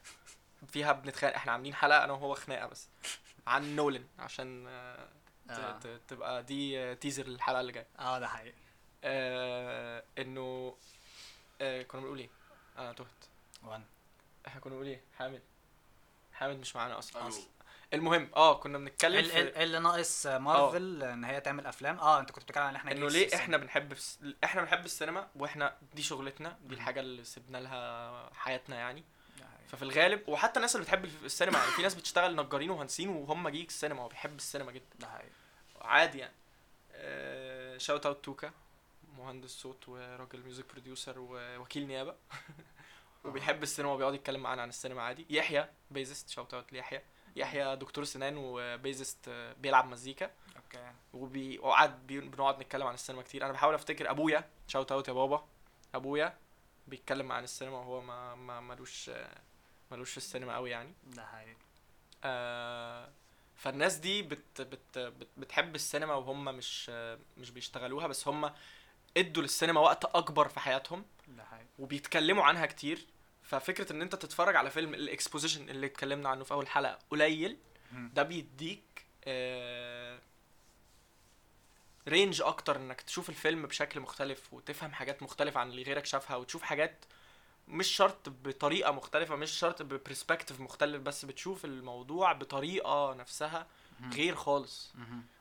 [0.67, 2.87] فيها بنتخانق إحنا عاملين حلقة أنا وهو خناقة بس.
[3.47, 7.87] عن نولن عشان آه ت- تبقى دي آه، تيزر للحلقة اللي جاية.
[7.99, 8.55] آه ده حقيقي.
[9.03, 10.75] آه إنه
[11.62, 12.29] آه كنا بنقول إيه؟
[12.77, 13.07] أنا تهت
[13.63, 13.83] وأنا.
[14.47, 15.41] إحنا كنا بنقول إيه؟ حامد.
[16.33, 17.27] حامد مش معانا أصلا.
[17.27, 17.43] أصلا
[17.93, 21.99] المهم آه كنا بنتكلم ال- ال- في اللي ناقص مارفل إن هي تعمل أفلام.
[21.99, 23.35] آه أنت كنت بتتكلم عن ان إحنا إنه ليه.
[23.35, 26.75] إحنا بنحب الس- إحنا بنحب السينما وإحنا دي شغلتنا دي.
[26.75, 29.03] الحاجة اللي سيبنا لها حياتنا يعني.
[29.39, 29.67] ده حقيقي.
[29.69, 33.69] ففي الغالب وحتى الناس اللي بتحب السينما يعني في ناس بتشتغل نجارين ومهندسين وهم geek
[33.69, 34.85] السينما وبيحب السينما جدا.
[34.99, 35.29] ده حقيقي.
[35.81, 36.33] عادي يعني.
[37.79, 38.51] shout out توكا.
[39.19, 42.15] مهندس صوت وراجل music producer ووكيل نيابة.
[43.25, 45.25] وبيحب السينما وبيقعد يتكلم معانا عن السينما عادي.
[45.29, 47.01] يحيى bassist shout out ليحيى.
[47.36, 49.29] يحيى دكتور سنان و bassist
[49.60, 50.32] بيلعب مزيكا.
[50.55, 50.91] okay.
[51.13, 52.08] وبي- وقعد.
[52.08, 53.43] بنقعد نتكلم عن السينما كتير.
[53.45, 54.49] أنا بحاول أفتكر أبويا.
[54.67, 55.45] shout out يا بابا.
[55.95, 56.38] أبويا
[56.88, 59.12] بيتكلم عن السينما وهو ما ما ملوش
[59.91, 60.93] ملوش في السينما قوي يعني.
[61.03, 61.55] ده حقيقي.
[62.23, 63.10] آه،
[63.55, 66.89] فالناس دي بت بت بت بتحب السينما وهم مش
[67.38, 68.08] مش بيشتغلوها.
[68.08, 68.51] بس هم
[69.19, 71.05] ادوا للسينما وقت أكبر في حياتهم
[71.79, 73.05] وبيتكلموا عنها كتير
[73.43, 77.58] ففكرة إن أنت تتفرج على فيلم ال exposition اللي اتكلمنا عنه في أول حلقة قليل.
[78.13, 80.19] ده بيديك آه
[82.07, 86.62] range أكتر إنك تشوف الفيلم بشكل مختلف وتفهم حاجات مختلفة عن اللي غيرك شافها وتشوف
[86.63, 87.05] حاجات
[87.67, 93.67] مش شرط بطريقة مختلفة مش شرط ب perspective مختلف بس بتشوف الموضوع بطريقة نفسها.
[94.13, 94.93] غير خالص.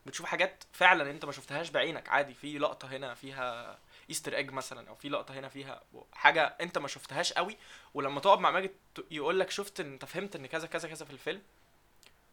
[0.07, 2.09] بتشوف حاجات فعلا انت ما شفتهاش بعينك.
[2.09, 3.79] عادي في لقطة هنا فيها
[4.11, 7.57] Easter egg مثلا أو في لقطة هنا فيها حاجة انت ما شفتهاش قوي.
[7.95, 8.71] ولما تقعد مع ماجد
[9.11, 11.43] يقول لك شفت إن انت فهمت إن كذا كذا كذا في الفيلم؟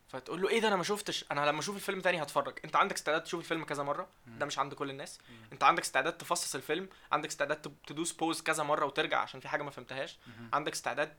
[0.07, 1.25] فتقول له إيه ده أنا ما شفتش.
[1.31, 2.59] أنا لما أشوف الفيلم تاني هتفرج.
[2.65, 4.07] أنت عندك استعداد تشوف الفيلم كذا مرة.
[4.27, 5.19] ده مش عند كل الناس.
[5.51, 6.89] أنت عندك استعداد تفصص الفيلم.
[7.11, 10.17] عندك استعداد تدوس بوز كذا مرة وترجع عشان في حاجة ما فهمتهاش.
[10.53, 11.13] عندك استعداد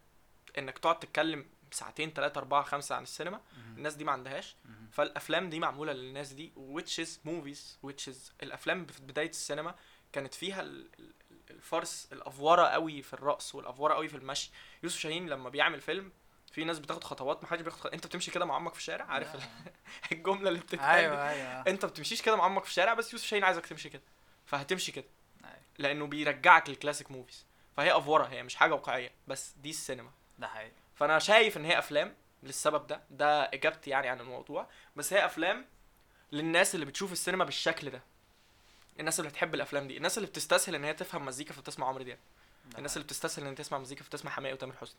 [0.58, 3.40] إنك تقعد تتكلم ساعتين ثلاثة أربعة خمسة عن السينما.
[3.76, 4.88] الناس دي ما عندهاش مهم.
[4.92, 9.74] فالأفلام دي معمولة للناس دي which is movies which is الأفلام في بداية السينما
[10.12, 11.12] كانت فيها ال- ال-
[11.50, 14.50] الفرس الأفورة قوي في الرقص والأفورة قوي في المشي
[14.82, 16.12] يوسف شاهين لما بيعمل فيلم
[16.52, 17.94] في ناس بتاخد خطوات ما حدش بياخد خطوات.
[17.94, 19.42] أنت بتمشي كده مع عمك في الشارع عارف ال-
[20.12, 23.44] الجملة اللي بتتقال؟ أيوه أيوه أنت بتمشيش كده مع عمك في الشارع بس يوسف شاهين
[23.44, 24.02] عايزك تمشي كده
[24.46, 25.04] فهتمشي كده
[25.44, 25.56] أيوة.
[25.78, 27.46] لأنه بيرجعك لل classic movies
[27.76, 31.78] فهي أفورة هي مش حاجة واقعية بس دي السينما ده حقيقي فأنا شايف إن هي
[31.78, 34.66] أفلام للسبب ده ده إجابتي يعني عن الموضوع
[34.96, 35.64] بس هي أفلام
[36.32, 38.02] للناس اللي بتشوف السينما بالشكل ده
[39.00, 42.18] الناس اللي بتحب الأفلام دي الناس اللي بتستسهل إن هي تفهم مزيكا فبتسمع عمرو دياب
[42.78, 42.96] الناس.
[42.96, 44.98] اللي بتستسهل إن هي تسمع مزيكا فبتسمع حماقي وتامر حسني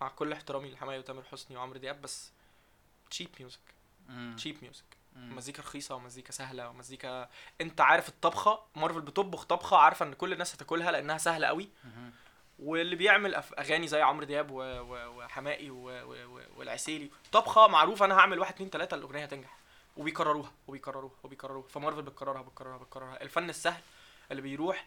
[0.00, 2.30] مع كل احترامي لحماقي وتامر حسني وعمرو دياب بس
[3.10, 3.60] cheap music.
[4.36, 4.84] cheap music.
[5.16, 7.28] مزيكا رخيصة ومزيكا سهلة ومزيكا
[7.60, 11.68] أنت عارف الطبخة مارفل بتطبخ طبخة عارفة إن كل الناس هتاكلها لأنها سهلة قوي.
[12.58, 15.70] واللي بيعمل أغاني زي عمرو دياب وحماقي
[16.56, 17.10] والعسيلي.
[17.32, 19.56] طبخة معروفة أنا هعمل واحد اتنين تلاتة الأغنية هتنجح.
[19.96, 21.68] وبيكرروها وبيكرروها وبيكرروها.
[21.68, 23.22] فمارفل بتكررها بتكررها بتكررها.
[23.22, 23.82] الفن السهل
[24.30, 24.86] اللي بيروح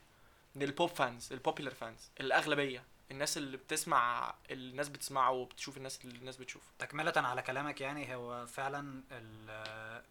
[0.55, 2.83] لل pop fans ال popular fans الأغلبية.
[3.11, 6.65] الناس اللي بتسمع الناس بتسمعه وبتشوف الناس اللي الناس بتشوفه.
[6.79, 9.49] تكملة على كلامك يعني هو فعلا ال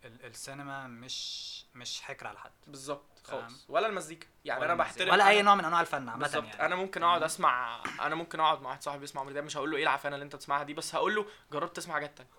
[0.05, 2.51] ال السينما مش مش حكر على حد.
[2.67, 3.05] بالظبط.
[3.25, 3.65] خالص.
[3.69, 4.27] ولا المزيكا.
[4.45, 4.79] يعني ولا أنا.
[4.83, 6.45] بحترم ولا أي نوع من أنواع الفن بالظبط.
[6.45, 6.67] يعني.
[6.67, 9.71] أنا ممكن أقعد أسمع أنا ممكن أقعد مع واحد صاحبي بيسمع عمرو دياب مش هقول
[9.71, 12.31] له إيه العفانه اللي أنت بتسمعها دي بس هقول له جربت تسمع حاجات تانية.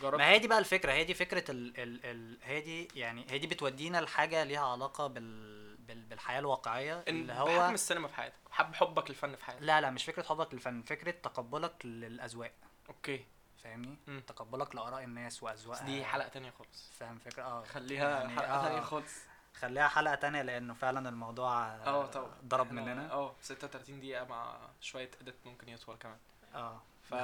[0.00, 0.18] جربت.
[0.18, 0.92] ما هي دي بقى الفكرة.
[0.92, 5.06] هي دي فكرة ال ال ال هي دي يعني هي دي بتودينا لحاجة ليها علاقة
[5.06, 9.62] بال بال بالحياة الواقعية إن اللي هو السينما في حياتك حب حبك للفن في حياتك.
[9.62, 12.52] لا لا مش فكرة حبك للفن فكرة تقبلك للأذواق.
[12.88, 13.24] أوكي.
[13.62, 14.20] فاهمني.
[14.26, 16.90] تقبلك لآراء الناس بس وأذواقها دي حلقة تانية خالص.
[16.98, 17.64] فاهم فكرة؟ آه.
[17.64, 18.68] خليها يعني حلقة آه.
[18.68, 19.12] تانية خالص.
[19.54, 23.12] خليها حلقة تانية لأنه فعلا الموضوع آه طبعا ضرب مننا.
[23.12, 26.18] آه 36 دقيقة مع شوية اديت ممكن يطول كمان.
[26.54, 26.82] آه.
[27.02, 27.14] ف...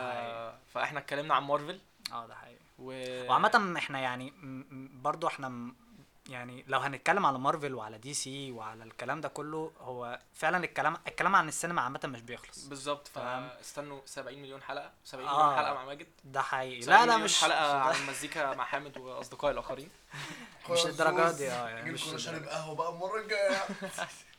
[0.74, 1.80] فإحنا اتكلمنا عن مارفل
[2.12, 2.64] آه ده حقيقي.
[2.78, 2.92] و...
[3.28, 4.32] وعامة إحنا يعني
[5.02, 5.74] برضو إحنا
[6.28, 10.96] يعني لو هنتكلم على مارفل وعلى دي سي وعلى الكلام ده كله هو فعلا الكلام
[11.08, 13.08] الكلام عن السينما عامة مش بيخلص بالظبط.
[13.08, 15.36] فاستنوا 70 مليون حلقة 70 آه.
[15.46, 18.64] مليون حلقة مع ماجد ده حقيقي 70 لا لا مليون مش حلقة عن المزيكا مع
[18.64, 19.88] حامد واصدقائي الآخرين
[20.70, 22.44] مش للدرجات دي آه يعني مش شارب.
[22.44, 23.58] قهوة بقى المرة الجاية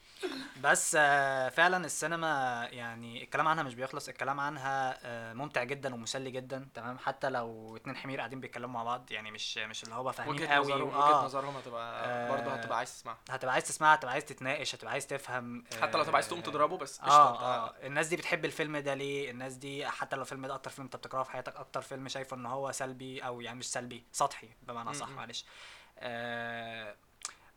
[0.64, 6.32] بس آه، فعلا السينما يعني الكلام عنها مش بيخلص الكلام عنها آه، ممتع جدا ومسلي
[6.32, 10.12] جدا تمام حتى لو اتنين حمير قاعدين بيتكلموا مع بعض يعني مش مش اللي هو
[10.12, 12.30] فاهمين وجهة قوي نظرهم آه، وجهة نظرهم هتبقى آه.
[12.30, 16.04] برضه هتبقى عايز تسمعها هتبقى عايز تسمعها هتبقى عايز تتناقش هتبقى عايز تفهم حتى لو
[16.04, 19.32] تبقى عايز تقوم آه، تضربه بس آه انت آه الناس دي بتحب الفيلم ده ليه
[19.32, 22.38] الناس دي حتى لو الفيلم ده أكتر فيلم أنت بتكرهه في حياتك أكتر فيلم شايفه
[22.38, 25.10] إن هو سلبي أو يعني مش سلبي سطحي بمعنى صح.
[25.10, 25.46] معلش
[26.00, 26.96] آه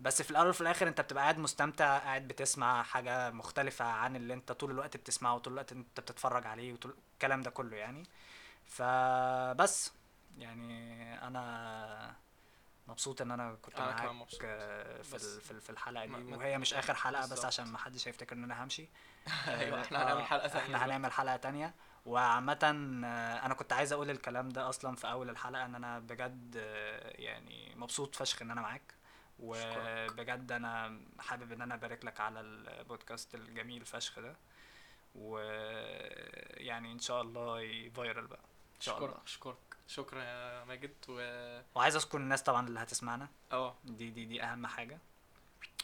[0.00, 4.34] بس في الأول وفي الآخر أنت بتبقى قاعد مستمتع قاعد بتسمع حاجة مختلفة عن اللي
[4.34, 8.02] أنت طول الوقت بتسمعه وطول الوقت أنت بتتفرج عليه وطول الكلام ده كله يعني.
[8.66, 9.92] فبس
[10.38, 12.14] يعني أنا
[12.88, 14.40] مبسوط إن أنا كنت أنا معاك مبسوط.
[14.44, 16.34] آه، في في ال- في الحلقة دي.
[16.34, 17.44] وهي مش آخر حلقة بس.
[17.44, 18.88] عشان ما حدش هيفتكر إن أنا همشي.
[19.48, 21.74] أيوه إحنا آه، هنعمل حلقة ثانية إحنا هنعمل حلقة تانية.
[22.06, 22.58] وعامة
[23.04, 27.10] آه، أنا كنت عايز أقول الكلام ده أصلا في أول الحلقة إن أنا بجد آه،
[27.20, 28.94] يعني مبسوط فشخ إن أنا معاك.
[29.38, 34.36] وبجد أنا حابب إن أنا أبارك لك على البودكاست الجميل فشخ ده.
[35.14, 38.40] ويعني إن شاء الله يفايرل بقى.
[38.76, 39.18] إن شاء الله.
[39.26, 39.56] اشكرك
[39.88, 40.94] شكرا يا ماجد.
[41.08, 41.20] و
[41.74, 43.28] وعايز اشكر الناس طبعا اللي هتسمعنا.
[43.52, 43.76] آه.
[43.84, 44.98] دي دي دي أهم حاجة.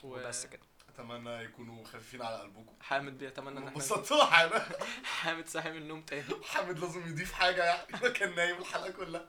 [0.03, 0.63] وبس كده.
[0.89, 2.75] أتمنى يكونوا خفيفين على قلبكم.
[2.81, 4.63] حامد بيتمنى إن إحنا حاجة
[5.05, 6.45] حامد صاحي من النوم تاني.
[6.45, 8.11] حامد لازم يضيف حاجة يعني.
[8.19, 9.29] كان نايم الحلقة كلها.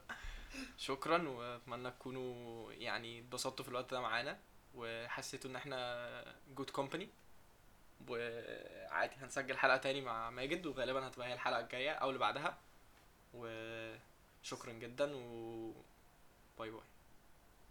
[0.77, 4.39] شكرا وأتمنى تكونوا يعني اتبسطتوا في الوقت ده معانا
[4.75, 7.09] وحسيتوا إن إحنا good company
[8.07, 12.57] وعادي هنسجل حلقة تاني مع ماجد وغالبا هتبقى هي الحلقة الجاية أو اللي بعدها.
[13.33, 15.71] وشكرا جدا و
[16.59, 16.81] bye bye